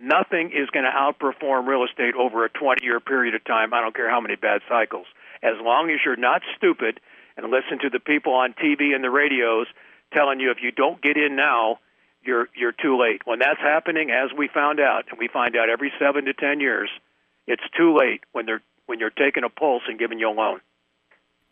nothing 0.03 0.51
is 0.51 0.69
going 0.71 0.85
to 0.85 0.91
outperform 0.91 1.69
real 1.69 1.85
estate 1.85 2.17
over 2.19 2.45
a 2.45 2.49
20 2.49 2.85
year 2.85 2.99
period 2.99 3.37
of 3.37 3.45
time. 3.45 3.73
I 3.73 3.81
don't 3.81 3.95
care 3.95 4.11
how 4.11 4.21
many 4.21 4.35
bad 4.35 4.63
cycles. 4.69 5.07
As 5.41 5.55
long 5.63 5.91
as 5.91 6.01
you're 6.05 6.17
not 6.17 6.43
stupid 6.57 6.99
and 7.37 7.47
listen 7.47 7.79
to 7.83 7.91
the 7.91 8.01
people 8.01 8.33
on 8.35 8.55
TV 8.55 8.93
and 8.93 9.05
the 9.05 9.11
radios 9.11 9.69
telling 10.13 10.41
you 10.41 10.51
if 10.51 10.59
you 10.61 10.73
don't 10.73 11.01
get 11.01 11.17
in 11.17 11.37
now, 11.37 11.79
you're 12.21 12.49
you're 12.57 12.73
too 12.73 12.99
late. 12.99 13.23
When 13.25 13.39
that's 13.39 13.61
happening, 13.61 14.11
as 14.11 14.37
we 14.37 14.49
found 14.49 14.81
out, 14.81 15.05
and 15.11 15.19
we 15.21 15.29
find 15.29 15.55
out 15.55 15.71
every 15.71 15.93
seven 16.01 16.25
to 16.25 16.35
ten 16.35 16.59
years, 16.59 16.91
it's 17.47 17.63
too 17.77 17.97
late 17.97 18.23
when 18.33 18.47
they're 18.47 18.63
when 18.87 18.99
you're 18.99 19.11
taking 19.11 19.45
a 19.45 19.49
pulse 19.49 19.85
and 19.87 19.97
giving 19.97 20.19
you 20.19 20.29
a 20.29 20.35
loan. 20.35 20.61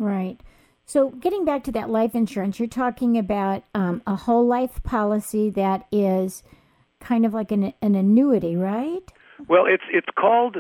Right. 0.01 0.41
So, 0.89 1.11
getting 1.11 1.45
back 1.45 1.65
to 1.65 1.73
that 1.73 1.91
life 1.91 2.15
insurance, 2.15 2.61
you're 2.61 2.69
talking 2.69 3.19
about 3.19 3.65
um, 3.75 4.03
a 4.07 4.15
whole 4.15 4.47
life 4.47 4.81
policy 4.85 5.51
that 5.51 5.85
is 5.91 6.45
kind 7.01 7.27
of 7.27 7.35
like 7.35 7.51
an, 7.51 7.73
an 7.83 7.97
annuity, 7.97 8.55
right? 8.55 9.03
Well, 9.49 9.67
it's 9.67 9.83
it's 9.93 10.07
called 10.17 10.57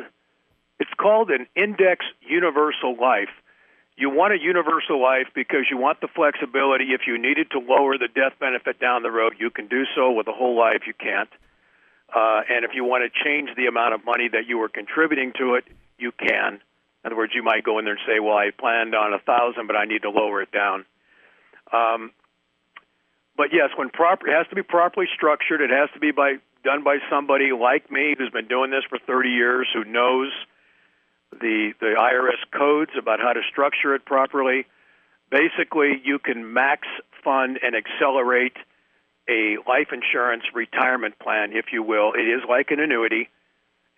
it's 0.81 0.91
called 1.01 1.31
an 1.31 1.47
index 1.55 2.05
universal 2.21 2.97
life. 3.01 3.31
You 3.97 4.11
want 4.11 4.35
a 4.35 4.39
universal 4.39 5.01
life 5.01 5.29
because 5.33 5.67
you 5.71 5.79
want 5.79 6.01
the 6.01 6.09
flexibility. 6.09 6.87
If 6.93 7.03
you 7.07 7.17
needed 7.19 7.53
to 7.53 7.61
lower 7.61 7.97
the 7.97 8.09
death 8.09 8.35
benefit 8.41 8.81
down 8.81 9.05
the 9.05 9.13
road, 9.13 9.35
you 9.39 9.51
can 9.51 9.69
do 9.69 9.85
so. 9.95 10.11
With 10.11 10.27
a 10.27 10.33
whole 10.33 10.59
life, 10.59 10.83
you 10.89 10.93
can't. 10.93 11.31
Uh, 12.15 12.43
and 12.51 12.65
if 12.65 12.73
you 12.75 12.85
want 12.85 13.05
to 13.07 13.25
change 13.25 13.51
the 13.57 13.67
amount 13.67 13.95
of 13.95 14.05
money 14.05 14.29
that 14.29 14.47
you 14.49 14.59
were 14.59 14.69
contributing 14.69 15.33
to 15.39 15.55
it, 15.55 15.65
you 15.99 16.11
can. 16.11 16.61
In 17.07 17.13
other 17.13 17.19
words, 17.19 17.33
you 17.37 17.43
might 17.45 17.63
go 17.63 17.79
in 17.79 17.85
there 17.85 17.95
and 17.95 18.03
say, 18.05 18.19
"Well, 18.19 18.37
I 18.37 18.51
planned 18.51 18.93
on 18.93 19.15
a 19.15 19.21
thousand, 19.21 19.69
but 19.69 19.77
I 19.77 19.85
need 19.85 20.03
to 20.03 20.11
lower 20.11 20.43
it 20.43 20.51
down." 20.51 20.85
Um, 21.73 22.11
but 23.37 23.53
yes, 23.53 23.71
when 23.77 23.91
proper, 23.91 24.27
it 24.27 24.35
has 24.37 24.49
to 24.49 24.57
be 24.57 24.65
properly 24.65 25.07
structured. 25.15 25.61
It 25.61 25.71
has 25.71 25.89
to 25.95 26.01
be 26.01 26.11
by 26.11 26.39
done 26.65 26.83
by 26.83 26.99
somebody 27.09 27.53
like 27.53 27.93
me 27.93 28.17
who's 28.19 28.31
been 28.31 28.49
doing 28.49 28.73
this 28.73 28.83
for 28.89 28.99
30 28.99 29.31
years, 29.31 29.69
who 29.73 29.85
knows 29.85 30.33
the 31.31 31.75
the 31.79 31.95
IRS 31.97 32.43
codes 32.51 32.91
about 32.99 33.21
how 33.21 33.33
to 33.33 33.43
structure 33.49 33.95
it 33.95 34.05
properly. 34.05 34.67
Basically, 35.31 36.01
you 36.03 36.19
can 36.19 36.53
max 36.53 36.89
fund 37.23 37.61
and 37.63 37.77
accelerate 37.77 38.57
a 39.29 39.59
life 39.69 39.93
insurance 39.93 40.43
retirement 40.55 41.21
plan, 41.21 41.53
if 41.53 41.67
you 41.73 41.85
will. 41.85 42.15
It 42.15 42.27
is 42.27 42.43
like 42.49 42.73
an 42.73 42.81
annuity, 42.81 43.29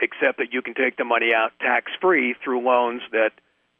except 0.00 0.38
that 0.38 0.52
you 0.52 0.62
can 0.62 0.74
take 0.74 0.96
the 0.96 1.04
money 1.04 1.34
out 1.34 1.52
tax 1.60 1.92
free 2.00 2.34
through 2.42 2.60
loans 2.60 3.02
that 3.12 3.32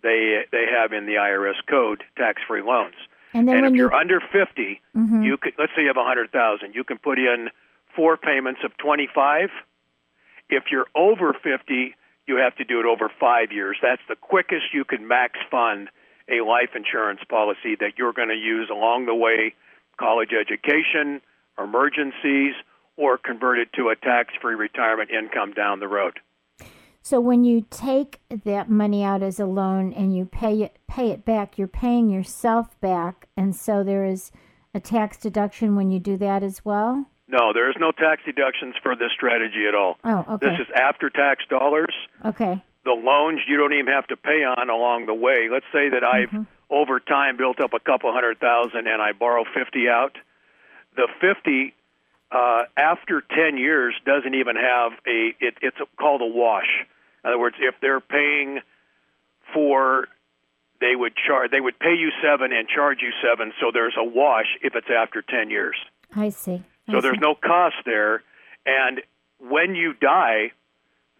they 0.02 0.44
they 0.52 0.66
have 0.70 0.92
in 0.92 1.06
the 1.06 1.14
IRS 1.14 1.56
code, 1.68 2.04
tax 2.16 2.42
free 2.46 2.62
loans. 2.62 2.94
And 3.34 3.46
then 3.46 3.56
And 3.56 3.64
when 3.64 3.74
if 3.74 3.76
you 3.76 3.82
you're 3.82 3.94
under 3.94 4.20
50, 4.20 4.80
Mhm. 4.96 5.24
you 5.24 5.36
could 5.36 5.54
let's 5.58 5.74
say 5.74 5.82
you 5.82 5.88
have 5.88 5.96
100,000, 5.96 6.74
you 6.74 6.84
can 6.84 6.98
put 6.98 7.18
in 7.18 7.50
four 7.94 8.16
payments 8.16 8.60
of 8.64 8.76
25. 8.78 9.50
If 10.48 10.70
you're 10.70 10.86
over 10.94 11.34
50, 11.34 11.94
you 12.26 12.36
have 12.36 12.54
to 12.56 12.64
do 12.64 12.80
it 12.80 12.86
over 12.86 13.08
5 13.08 13.52
years. 13.52 13.78
That's 13.82 14.02
the 14.08 14.16
quickest 14.16 14.72
you 14.72 14.84
can 14.84 15.06
max 15.06 15.38
fund 15.50 15.90
a 16.28 16.42
life 16.42 16.76
insurance 16.76 17.20
policy 17.24 17.74
that 17.76 17.98
you're 17.98 18.12
going 18.12 18.28
to 18.28 18.36
use 18.36 18.68
along 18.70 19.06
the 19.06 19.14
way, 19.14 19.54
college 19.96 20.32
education, 20.32 21.22
emergencies, 21.58 22.54
or 22.98 23.16
convert 23.16 23.58
it 23.58 23.72
to 23.74 23.88
a 23.88 23.96
tax-free 23.96 24.56
retirement 24.56 25.10
income 25.10 25.52
down 25.52 25.80
the 25.80 25.88
road. 25.88 26.20
So 27.00 27.20
when 27.20 27.44
you 27.44 27.64
take 27.70 28.20
that 28.28 28.68
money 28.68 29.02
out 29.02 29.22
as 29.22 29.40
a 29.40 29.46
loan 29.46 29.94
and 29.94 30.14
you 30.14 30.26
pay 30.26 30.60
it 30.62 30.76
pay 30.86 31.10
it 31.10 31.24
back, 31.24 31.56
you're 31.56 31.68
paying 31.68 32.10
yourself 32.10 32.78
back, 32.80 33.28
and 33.36 33.56
so 33.56 33.82
there 33.82 34.04
is 34.04 34.30
a 34.74 34.80
tax 34.80 35.16
deduction 35.16 35.74
when 35.76 35.90
you 35.90 36.00
do 36.00 36.18
that 36.18 36.42
as 36.42 36.64
well. 36.64 37.06
No, 37.28 37.52
there 37.54 37.70
is 37.70 37.76
no 37.78 37.92
tax 37.92 38.22
deductions 38.26 38.74
for 38.82 38.96
this 38.96 39.12
strategy 39.14 39.66
at 39.66 39.74
all. 39.74 39.96
Oh, 40.02 40.24
okay, 40.34 40.48
This 40.48 40.60
is 40.60 40.66
after-tax 40.74 41.44
dollars. 41.48 41.94
okay, 42.24 42.62
the 42.84 42.92
loans 42.92 43.40
you 43.46 43.56
don't 43.56 43.72
even 43.72 43.92
have 43.92 44.06
to 44.08 44.16
pay 44.16 44.44
on 44.44 44.68
along 44.70 45.06
the 45.06 45.14
way. 45.14 45.48
Let's 45.50 45.66
say 45.72 45.88
that 45.90 46.04
I've 46.04 46.28
mm-hmm. 46.28 46.42
over 46.70 47.00
time 47.00 47.36
built 47.36 47.60
up 47.60 47.74
a 47.74 47.80
couple 47.80 48.12
hundred 48.12 48.40
thousand 48.40 48.86
and 48.86 49.00
I 49.00 49.12
borrow 49.12 49.44
50 49.44 49.88
out. 49.88 50.16
The 50.96 51.06
50 51.20 51.74
uh, 52.30 52.64
after 52.76 53.22
10 53.22 53.56
years 53.56 53.94
doesn't 54.04 54.34
even 54.34 54.56
have 54.56 54.92
a 55.06 55.34
it, 55.40 55.54
it's 55.62 55.78
called 55.98 56.20
a 56.20 56.26
wash. 56.26 56.86
In 57.24 57.30
other 57.30 57.38
words, 57.38 57.56
if 57.58 57.74
they're 57.80 58.00
paying 58.00 58.60
for 59.54 60.08
they 60.80 60.94
would 60.94 61.14
charge 61.16 61.50
they 61.50 61.60
would 61.60 61.78
pay 61.78 61.94
you 61.94 62.10
7 62.22 62.52
and 62.52 62.68
charge 62.68 62.98
you 63.00 63.10
7, 63.22 63.52
so 63.60 63.70
there's 63.72 63.96
a 63.98 64.04
wash 64.04 64.46
if 64.62 64.74
it's 64.74 64.88
after 64.94 65.22
10 65.22 65.50
years. 65.50 65.76
I 66.14 66.28
see. 66.28 66.62
I 66.86 66.92
So 66.92 67.00
there's 67.00 67.18
no 67.20 67.34
cost 67.34 67.76
there. 67.84 68.22
And 68.66 69.00
when 69.38 69.74
you 69.74 69.94
die, 69.94 70.52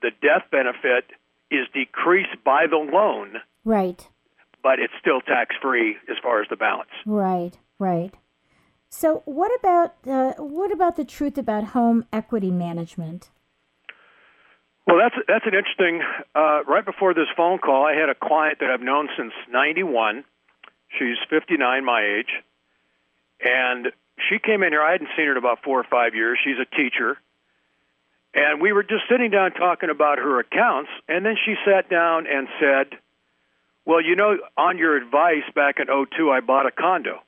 the 0.03 0.11
death 0.23 0.44
benefit 0.51 1.05
is 1.51 1.66
decreased 1.73 2.44
by 2.44 2.66
the 2.68 2.77
loan, 2.77 3.38
right, 3.64 4.07
but 4.62 4.79
it's 4.79 4.92
still 5.01 5.21
tax 5.23 5.57
free 5.62 5.97
as 6.11 6.16
far 6.23 6.42
as 6.42 6.49
the 6.51 6.57
balance. 6.57 6.90
right, 7.07 7.57
right. 7.79 8.12
So 8.90 9.22
what 9.27 9.53
about 9.59 9.94
what 10.38 10.72
about 10.72 10.96
the 10.96 11.05
truth 11.05 11.37
about 11.38 11.64
home 11.64 12.07
equity 12.12 12.51
management? 12.51 13.31
Well, 14.87 14.96
that's 14.96 15.14
that's 15.29 15.44
an 15.44 15.55
interesting. 15.55 16.01
Uh, 16.35 16.64
right 16.64 16.85
before 16.85 17.12
this 17.12 17.29
phone 17.37 17.59
call, 17.59 17.85
I 17.85 17.92
had 17.92 18.09
a 18.09 18.14
client 18.14 18.59
that 18.61 18.70
I've 18.70 18.81
known 18.81 19.09
since 19.16 19.33
'91. 19.51 20.24
She's 20.98 21.18
59, 21.29 21.85
my 21.85 22.03
age, 22.03 22.31
and 23.44 23.92
she 24.31 24.38
came 24.38 24.62
in 24.62 24.72
here. 24.72 24.83
I 24.83 24.92
hadn't 24.92 25.11
seen 25.14 25.27
her 25.27 25.33
in 25.33 25.37
about 25.37 25.59
four 25.62 25.79
or 25.79 25.85
five 25.85 26.14
years. 26.14 26.38
She's 26.42 26.57
a 26.57 26.64
teacher, 26.64 27.18
and 28.33 28.62
we 28.62 28.72
were 28.72 28.83
just 28.83 29.03
sitting 29.11 29.31
down 29.31 29.53
talking 29.53 29.90
about 29.90 30.16
her 30.16 30.40
accounts, 30.40 30.88
and 31.07 31.27
then 31.27 31.37
she 31.44 31.55
sat 31.66 31.90
down 31.90 32.27
and 32.27 32.48
said, 32.59 32.98
"Well, 33.85 34.01
you 34.01 34.16
know, 34.16 34.38
on 34.57 34.79
your 34.79 34.96
advice 34.96 35.44
back 35.55 35.79
in 35.79 35.88
'02, 35.88 36.31
I 36.31 36.40
bought 36.40 36.64
a 36.64 36.70
condo." 36.70 37.20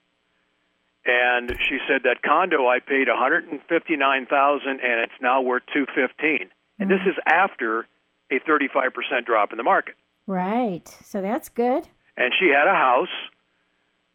And 1.04 1.50
she 1.68 1.78
said 1.88 2.02
that 2.04 2.22
condo 2.22 2.68
I 2.68 2.78
paid 2.80 3.08
159,000 3.08 4.68
and 4.68 4.80
it's 4.80 5.12
now 5.20 5.40
worth 5.40 5.62
215. 5.72 6.50
And 6.78 6.90
this 6.90 7.00
is 7.06 7.14
after 7.26 7.86
a 8.30 8.38
35% 8.40 9.26
drop 9.26 9.52
in 9.52 9.58
the 9.58 9.62
market. 9.62 9.94
Right. 10.26 10.86
So 11.04 11.20
that's 11.20 11.48
good. 11.48 11.88
And 12.16 12.32
she 12.38 12.48
had 12.48 12.68
a 12.68 12.74
house 12.74 13.08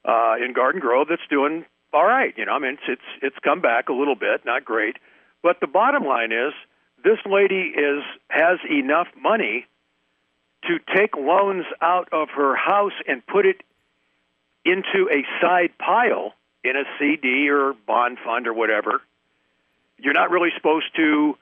uh, 0.06 0.36
in 0.43 0.54
Garden 0.54 0.80
Grove 0.80 1.08
that's 1.10 1.28
doing 1.30 1.65
all 1.93 2.06
right. 2.06 2.34
You 2.38 2.45
know, 2.45 2.54
I 2.54 2.60
mean, 2.60 2.74
it's, 2.74 2.84
it's 2.88 3.24
it's 3.24 3.36
come 3.43 3.62
back 3.62 3.89
a 3.89 3.93
little 3.93 4.15
bit, 4.15 4.45
not 4.45 4.65
great, 4.65 4.98
but 5.41 5.60
the 5.62 5.67
bottom 5.67 6.04
line 6.04 6.32
is 6.32 6.54
this 7.04 7.19
lady 7.26 7.74
is 7.76 8.04
has 8.30 8.60
enough 8.69 9.08
money 9.19 9.65
to 10.63 10.78
take 10.95 11.15
loans 11.15 11.65
out 11.82 12.10
of 12.12 12.30
her 12.36 12.56
house 12.56 12.93
and 13.08 13.26
put 13.26 13.45
it 13.45 13.62
into 14.65 15.10
a 15.12 15.24
side 15.41 15.71
pile 15.78 16.34
in 16.65 16.75
a 16.75 16.84
CD 16.99 17.49
or 17.49 17.73
bond 17.88 18.17
fund 18.23 18.47
or 18.47 18.54
whatever. 18.54 19.01
You're 19.97 20.13
not 20.13 20.32
really 20.32 20.49
supposed 20.56 20.88
to. 20.95 21.38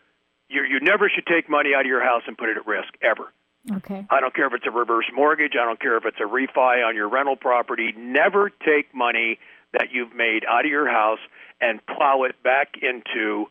You 0.50 0.64
you 0.64 0.80
never 0.82 1.10
should 1.10 1.26
take 1.26 1.50
money 1.50 1.72
out 1.74 1.82
of 1.82 1.88
your 1.88 2.04
house 2.04 2.24
and 2.28 2.38
put 2.38 2.50
it 2.50 2.58
at 2.58 2.68
risk 2.68 2.94
ever. 3.02 3.32
Okay. 3.78 4.06
I 4.10 4.20
don't 4.20 4.36
care 4.36 4.46
if 4.48 4.54
it's 4.54 4.68
a 4.68 4.72
reverse 4.72 5.06
mortgage. 5.16 5.54
I 5.60 5.66
don't 5.66 5.80
care 5.80 5.96
if 5.98 6.06
it's 6.06 6.20
a 6.20 6.28
refi 6.28 6.86
on 6.86 6.96
your 6.96 7.08
rental 7.08 7.38
property. 7.38 7.94
Never 7.96 8.50
take 8.50 8.94
money 8.94 9.40
that 9.72 9.92
you've 9.92 10.14
made 10.14 10.44
out 10.46 10.66
of 10.66 10.72
your 10.72 10.90
house 10.90 11.20
and 11.62 11.84
plow 11.86 12.24
it 12.24 12.44
back 12.44 12.76
into 12.82 13.46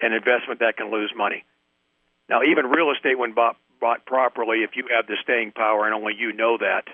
an 0.00 0.14
investment 0.14 0.60
that 0.60 0.78
can 0.78 0.90
lose 0.90 1.12
money. 1.14 1.44
Now, 2.28 2.42
even 2.42 2.66
real 2.66 2.90
estate, 2.90 3.18
when 3.18 3.34
bought, 3.34 3.56
bought 3.80 4.06
properly, 4.06 4.62
if 4.62 4.70
you 4.76 4.84
have 4.94 5.06
the 5.06 5.16
staying 5.22 5.52
power, 5.52 5.84
and 5.84 5.94
only 5.94 6.14
you 6.16 6.32
know 6.32 6.56
that, 6.58 6.84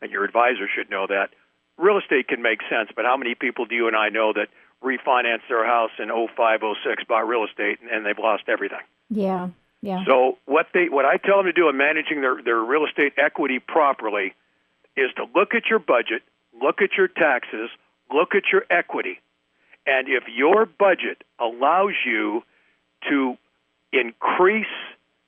and 0.00 0.10
your 0.10 0.24
advisor 0.24 0.68
should 0.74 0.88
know 0.88 1.06
that, 1.06 1.30
real 1.78 1.98
estate 1.98 2.28
can 2.28 2.42
make 2.42 2.60
sense. 2.70 2.90
But 2.94 3.04
how 3.04 3.16
many 3.16 3.34
people 3.34 3.66
do 3.66 3.74
you 3.74 3.86
and 3.88 3.96
I 3.96 4.08
know 4.08 4.32
that 4.32 4.48
refinanced 4.82 5.48
their 5.48 5.66
house 5.66 5.90
in 5.98 6.08
05, 6.08 6.60
06, 6.84 7.04
bought 7.08 7.26
real 7.26 7.44
estate, 7.44 7.78
and, 7.80 7.90
and 7.90 8.06
they've 8.06 8.18
lost 8.18 8.44
everything? 8.48 8.84
Yeah. 9.10 9.48
Yeah. 9.80 10.02
So 10.06 10.38
what 10.46 10.68
they 10.72 10.88
what 10.88 11.04
I 11.04 11.18
tell 11.18 11.36
them 11.36 11.46
to 11.46 11.52
do 11.52 11.68
in 11.68 11.76
managing 11.76 12.22
their, 12.22 12.42
their 12.42 12.58
real 12.58 12.86
estate 12.86 13.12
equity 13.18 13.58
properly 13.58 14.34
is 14.96 15.10
to 15.16 15.26
look 15.34 15.54
at 15.54 15.66
your 15.68 15.78
budget, 15.78 16.22
look 16.58 16.80
at 16.80 16.90
your 16.96 17.08
taxes, 17.08 17.68
look 18.10 18.34
at 18.34 18.44
your 18.50 18.64
equity. 18.70 19.20
And 19.86 20.08
if 20.08 20.24
your 20.34 20.64
budget 20.64 21.22
allows 21.38 21.92
you 22.06 22.42
to 23.10 23.36
increase 23.92 24.66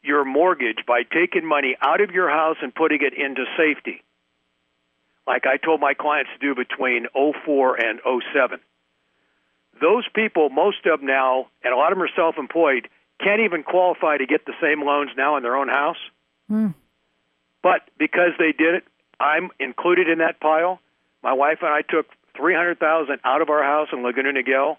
your 0.03 0.25
mortgage 0.25 0.87
by 0.87 1.03
taking 1.03 1.47
money 1.47 1.77
out 1.83 2.01
of 2.01 2.13
your 2.13 2.31
house 2.31 2.57
and 2.63 2.75
putting 2.75 3.01
it 3.03 3.13
into 3.13 3.45
safety, 3.59 4.03
like 5.27 5.47
I 5.47 5.57
told 5.57 5.81
my 5.81 5.95
clients 5.95 6.31
to 6.39 6.47
do 6.47 6.55
between 6.55 7.07
04 7.15 7.77
and 7.77 8.01
07. 8.05 8.61
Those 9.81 10.05
people, 10.15 10.49
most 10.49 10.87
of 10.87 11.01
them 11.01 11.07
now, 11.07 11.49
and 11.63 11.75
a 11.75 11.77
lot 11.77 11.93
of 11.93 11.99
them 11.99 12.05
are 12.05 12.11
self 12.17 12.37
employed, 12.39 12.89
can't 13.23 13.41
even 13.41 13.63
qualify 13.63 14.17
to 14.17 14.27
get 14.27 14.47
the 14.47 14.55
same 14.61 14.85
loans 14.85 15.11
now 15.17 15.37
in 15.37 15.43
their 15.43 15.57
own 15.57 15.69
house. 15.69 15.99
Mm. 16.51 16.75
But 17.63 17.83
because 17.99 18.33
they 18.39 18.53
did 18.53 18.77
it, 18.77 18.85
I'm 19.19 19.51
included 19.59 20.09
in 20.09 20.19
that 20.19 20.41
pile. 20.41 20.81
My 21.23 21.33
wife 21.33 21.59
and 21.63 21.71
I 21.71 21.83
took 21.83 22.07
300,000 22.37 23.19
out 23.25 23.43
of 23.43 23.51
our 23.51 23.63
house 23.63 23.89
in 23.93 24.03
Laguna 24.03 24.33
Niguel, 24.33 24.77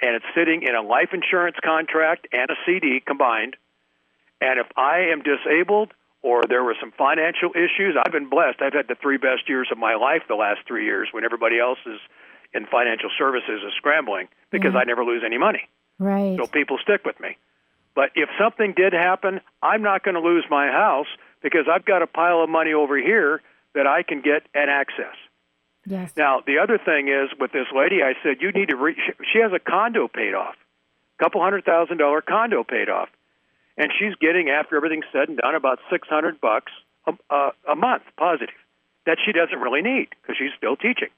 and 0.00 0.16
it's 0.16 0.24
sitting 0.34 0.62
in 0.62 0.74
a 0.74 0.82
life 0.82 1.10
insurance 1.12 1.56
contract 1.62 2.28
and 2.32 2.50
a 2.50 2.54
CD 2.66 3.00
combined. 3.04 3.56
And 4.40 4.60
if 4.60 4.66
I 4.76 5.10
am 5.12 5.22
disabled 5.22 5.92
or 6.24 6.42
there 6.48 6.64
were 6.64 6.74
some 6.80 6.90
financial 6.96 7.50
issues, 7.54 7.94
I've 8.02 8.10
been 8.10 8.30
blessed. 8.30 8.62
I've 8.62 8.72
had 8.72 8.88
the 8.88 8.94
three 8.94 9.18
best 9.18 9.46
years 9.46 9.68
of 9.70 9.76
my 9.76 9.94
life 9.94 10.22
the 10.26 10.34
last 10.34 10.60
three 10.66 10.86
years 10.86 11.08
when 11.12 11.22
everybody 11.22 11.60
else 11.60 11.78
is 11.84 12.00
in 12.54 12.64
financial 12.64 13.10
services 13.18 13.60
is 13.62 13.72
scrambling 13.76 14.28
because 14.50 14.72
Yeah. 14.72 14.80
I 14.80 14.84
never 14.84 15.04
lose 15.04 15.22
any 15.24 15.36
money. 15.36 15.68
Right. 15.98 16.36
So 16.40 16.46
people 16.46 16.78
stick 16.78 17.04
with 17.04 17.20
me. 17.20 17.36
But 17.94 18.10
if 18.14 18.30
something 18.40 18.72
did 18.74 18.94
happen, 18.94 19.40
I'm 19.62 19.82
not 19.82 20.02
going 20.02 20.14
to 20.14 20.20
lose 20.20 20.44
my 20.50 20.68
house 20.68 21.06
because 21.42 21.66
I've 21.70 21.84
got 21.84 22.00
a 22.00 22.06
pile 22.06 22.40
of 22.42 22.48
money 22.48 22.72
over 22.72 22.96
here 22.96 23.42
that 23.74 23.86
I 23.86 24.02
can 24.02 24.22
get 24.22 24.44
and 24.54 24.70
access. 24.70 25.14
yes. 25.84 26.12
Now, 26.16 26.40
the 26.46 26.58
other 26.58 26.78
thing 26.78 27.08
is 27.08 27.28
with 27.38 27.52
this 27.52 27.66
lady, 27.76 28.02
I 28.02 28.14
said, 28.22 28.40
you 28.40 28.50
need 28.50 28.70
to 28.70 28.76
re- 28.76 28.96
she- 28.96 29.24
she 29.32 29.38
has 29.40 29.52
a 29.52 29.58
condo 29.58 30.08
paid 30.08 30.32
off, 30.34 30.56
a 31.20 31.22
couple 31.22 31.42
hundred 31.42 31.64
thousand 31.66 31.98
dollar 31.98 32.22
condo 32.22 32.64
paid 32.64 32.88
off. 32.88 33.10
And 33.76 33.90
she's 33.98 34.14
getting, 34.20 34.50
after 34.50 34.76
everything's 34.76 35.06
said 35.12 35.28
and 35.28 35.38
done, 35.38 35.54
about 35.54 35.78
600 35.90 36.40
bucks 36.40 36.72
a, 37.06 37.12
a, 37.30 37.50
a 37.72 37.76
month 37.76 38.04
positive 38.16 38.54
that 39.06 39.18
she 39.24 39.32
doesn't 39.32 39.58
really 39.58 39.82
need 39.82 40.08
because 40.22 40.36
she's 40.38 40.52
still 40.56 40.76
teaching. 40.76 41.10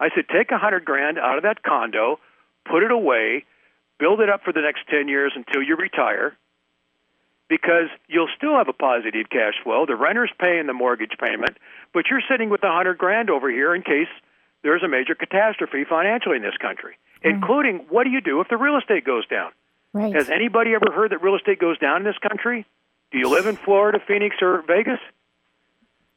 I 0.00 0.08
said, 0.14 0.24
take 0.32 0.50
a 0.50 0.58
hundred 0.58 0.84
grand 0.84 1.18
out 1.18 1.36
of 1.36 1.42
that 1.42 1.62
condo, 1.62 2.20
put 2.64 2.82
it 2.84 2.92
away, 2.92 3.44
build 3.98 4.20
it 4.20 4.30
up 4.30 4.42
for 4.44 4.52
the 4.52 4.60
next 4.60 4.86
10 4.88 5.08
years 5.08 5.32
until 5.34 5.62
you 5.62 5.76
retire 5.76 6.36
because 7.48 7.88
you'll 8.08 8.28
still 8.36 8.56
have 8.56 8.68
a 8.68 8.72
positive 8.72 9.28
cash 9.30 9.54
flow. 9.64 9.86
The 9.86 9.96
renter's 9.96 10.30
paying 10.38 10.66
the 10.66 10.74
mortgage 10.74 11.16
payment, 11.18 11.56
but 11.92 12.04
you're 12.10 12.22
sitting 12.30 12.50
with 12.50 12.62
a 12.62 12.70
hundred 12.70 12.98
grand 12.98 13.30
over 13.30 13.50
here 13.50 13.74
in 13.74 13.82
case 13.82 14.08
there's 14.62 14.82
a 14.82 14.88
major 14.88 15.14
catastrophe 15.14 15.84
financially 15.88 16.36
in 16.36 16.42
this 16.42 16.56
country, 16.60 16.98
mm-hmm. 17.24 17.36
including 17.36 17.86
what 17.88 18.04
do 18.04 18.10
you 18.10 18.20
do 18.20 18.40
if 18.40 18.48
the 18.48 18.56
real 18.56 18.76
estate 18.76 19.04
goes 19.04 19.26
down? 19.26 19.50
Right. 19.92 20.14
Has 20.14 20.28
anybody 20.28 20.74
ever 20.74 20.92
heard 20.92 21.12
that 21.12 21.22
real 21.22 21.36
estate 21.36 21.58
goes 21.58 21.78
down 21.78 21.98
in 21.98 22.04
this 22.04 22.18
country? 22.18 22.66
Do 23.10 23.18
you 23.18 23.28
live 23.28 23.46
in 23.46 23.56
Florida, 23.56 23.98
Phoenix, 24.06 24.36
or 24.42 24.62
Vegas? 24.66 25.00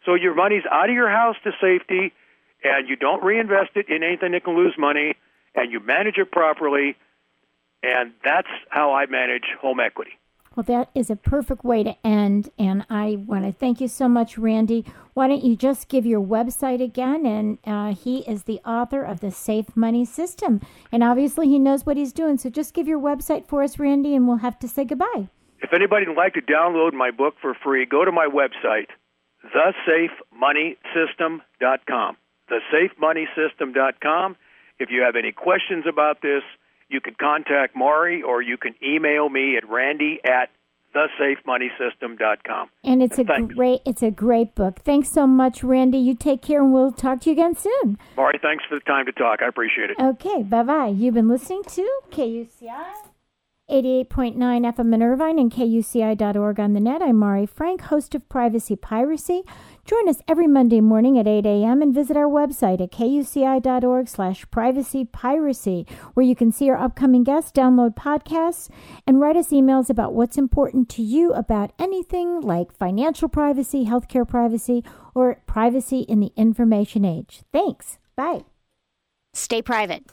So 0.05 0.15
your 0.15 0.35
money's 0.35 0.63
out 0.69 0.89
of 0.89 0.95
your 0.95 1.09
house 1.09 1.35
to 1.43 1.51
safety, 1.61 2.13
and 2.63 2.89
you 2.89 2.95
don't 2.95 3.23
reinvest 3.23 3.71
it 3.75 3.89
in 3.89 4.03
anything 4.03 4.31
that 4.33 4.43
can 4.43 4.55
lose 4.55 4.75
money, 4.77 5.15
and 5.55 5.71
you 5.71 5.79
manage 5.79 6.17
it 6.17 6.31
properly, 6.31 6.95
and 7.83 8.13
that's 8.23 8.47
how 8.69 8.93
I 8.93 9.05
manage 9.05 9.45
home 9.59 9.79
equity. 9.79 10.11
Well, 10.55 10.63
that 10.65 10.89
is 10.93 11.09
a 11.09 11.15
perfect 11.15 11.63
way 11.63 11.81
to 11.83 11.95
end. 12.05 12.49
And 12.59 12.85
I 12.89 13.23
want 13.25 13.45
to 13.45 13.53
thank 13.53 13.79
you 13.79 13.87
so 13.87 14.09
much, 14.09 14.37
Randy. 14.37 14.83
Why 15.13 15.29
don't 15.29 15.43
you 15.43 15.55
just 15.55 15.87
give 15.87 16.05
your 16.05 16.21
website 16.21 16.83
again? 16.83 17.25
And 17.25 17.57
uh, 17.65 17.95
he 17.95 18.19
is 18.19 18.43
the 18.43 18.59
author 18.65 19.01
of 19.01 19.21
the 19.21 19.31
Safe 19.31 19.77
Money 19.77 20.03
System. 20.03 20.59
And 20.91 21.03
obviously, 21.03 21.47
he 21.47 21.57
knows 21.57 21.85
what 21.85 21.95
he's 21.95 22.11
doing. 22.11 22.37
So 22.37 22.49
just 22.49 22.73
give 22.73 22.85
your 22.85 22.99
website 22.99 23.47
for 23.47 23.63
us, 23.63 23.79
Randy, 23.79 24.13
and 24.13 24.27
we'll 24.27 24.35
have 24.37 24.59
to 24.59 24.67
say 24.67 24.83
goodbye. 24.83 25.29
If 25.61 25.71
anybody 25.73 26.05
would 26.07 26.17
like 26.17 26.33
to 26.33 26.41
download 26.41 26.91
my 26.93 27.11
book 27.11 27.35
for 27.41 27.53
free, 27.63 27.85
go 27.85 28.03
to 28.03 28.11
my 28.11 28.27
website, 28.27 28.87
thesafemoneysystem.com. 29.55 32.17
Thesafemoneysystem.com. 32.51 34.35
If 34.79 34.89
you 34.89 35.03
have 35.03 35.15
any 35.15 35.31
questions 35.31 35.85
about 35.87 36.21
this, 36.21 36.43
you 36.91 37.01
can 37.01 37.15
contact 37.19 37.75
Mari 37.75 38.21
or 38.21 38.41
you 38.41 38.57
can 38.57 38.75
email 38.83 39.29
me 39.29 39.57
at 39.57 39.67
randy 39.69 40.19
at 40.23 40.49
thesafemoneysystem.com. 40.95 42.69
And 42.83 43.01
it's 43.01 43.17
a 43.17 43.23
Thanks. 43.23 43.55
great, 43.55 43.81
it's 43.85 44.03
a 44.03 44.11
great 44.11 44.55
book. 44.55 44.79
Thanks 44.79 45.09
so 45.09 45.25
much, 45.25 45.63
Randy. 45.63 45.97
You 45.97 46.15
take 46.15 46.41
care, 46.41 46.61
and 46.61 46.73
we'll 46.73 46.91
talk 46.91 47.21
to 47.21 47.29
you 47.29 47.33
again 47.33 47.55
soon. 47.55 47.97
Mari, 48.17 48.39
thanks 48.41 48.65
for 48.67 48.75
the 48.75 48.81
time 48.81 49.05
to 49.05 49.13
talk. 49.13 49.41
I 49.41 49.47
appreciate 49.47 49.89
it. 49.89 49.97
Okay, 49.99 50.43
bye 50.43 50.63
bye. 50.63 50.87
You've 50.87 51.13
been 51.13 51.29
listening 51.29 51.63
to 51.63 51.89
KUCI 52.11 53.11
88.9 53.71 54.35
FM 54.35 54.93
in 54.93 55.01
Irvine 55.01 55.39
and 55.39 55.49
KUCI.org 55.49 56.59
on 56.59 56.73
the 56.73 56.81
net. 56.81 57.01
I'm 57.01 57.15
Mari 57.15 57.45
Frank, 57.45 57.83
host 57.83 58.13
of 58.13 58.27
Privacy 58.27 58.75
Piracy. 58.75 59.43
Join 59.85 60.07
us 60.07 60.21
every 60.27 60.47
Monday 60.47 60.79
morning 60.79 61.17
at 61.17 61.27
8 61.27 61.45
a.m. 61.45 61.81
and 61.81 61.93
visit 61.93 62.15
our 62.15 62.27
website 62.27 62.81
at 62.81 62.91
kuci.org 62.91 64.07
slash 64.07 64.49
privacy 64.51 65.05
piracy, 65.05 65.85
where 66.13 66.25
you 66.25 66.35
can 66.35 66.51
see 66.51 66.69
our 66.69 66.77
upcoming 66.77 67.23
guests, 67.23 67.51
download 67.51 67.95
podcasts, 67.95 68.69
and 69.07 69.19
write 69.19 69.35
us 69.35 69.49
emails 69.49 69.89
about 69.89 70.13
what's 70.13 70.37
important 70.37 70.87
to 70.89 71.01
you 71.01 71.33
about 71.33 71.71
anything 71.79 72.41
like 72.41 72.71
financial 72.71 73.27
privacy, 73.27 73.85
healthcare 73.85 74.27
privacy, 74.27 74.83
or 75.15 75.41
privacy 75.47 76.01
in 76.01 76.19
the 76.19 76.31
information 76.35 77.03
age. 77.03 77.41
Thanks. 77.51 77.97
Bye. 78.15 78.45
Stay 79.33 79.61
private. 79.61 80.03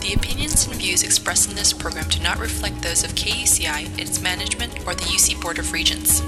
The 0.00 0.14
opinions 0.14 0.66
and 0.66 0.76
views 0.76 1.02
expressed 1.02 1.50
in 1.50 1.56
this 1.56 1.72
program 1.72 2.08
do 2.08 2.22
not 2.22 2.38
reflect 2.38 2.80
those 2.80 3.02
of 3.02 3.10
KUCI, 3.10 3.98
its 3.98 4.20
management, 4.20 4.86
or 4.86 4.94
the 4.94 5.02
UC 5.02 5.40
Board 5.42 5.58
of 5.58 5.72
Regents. 5.72 6.22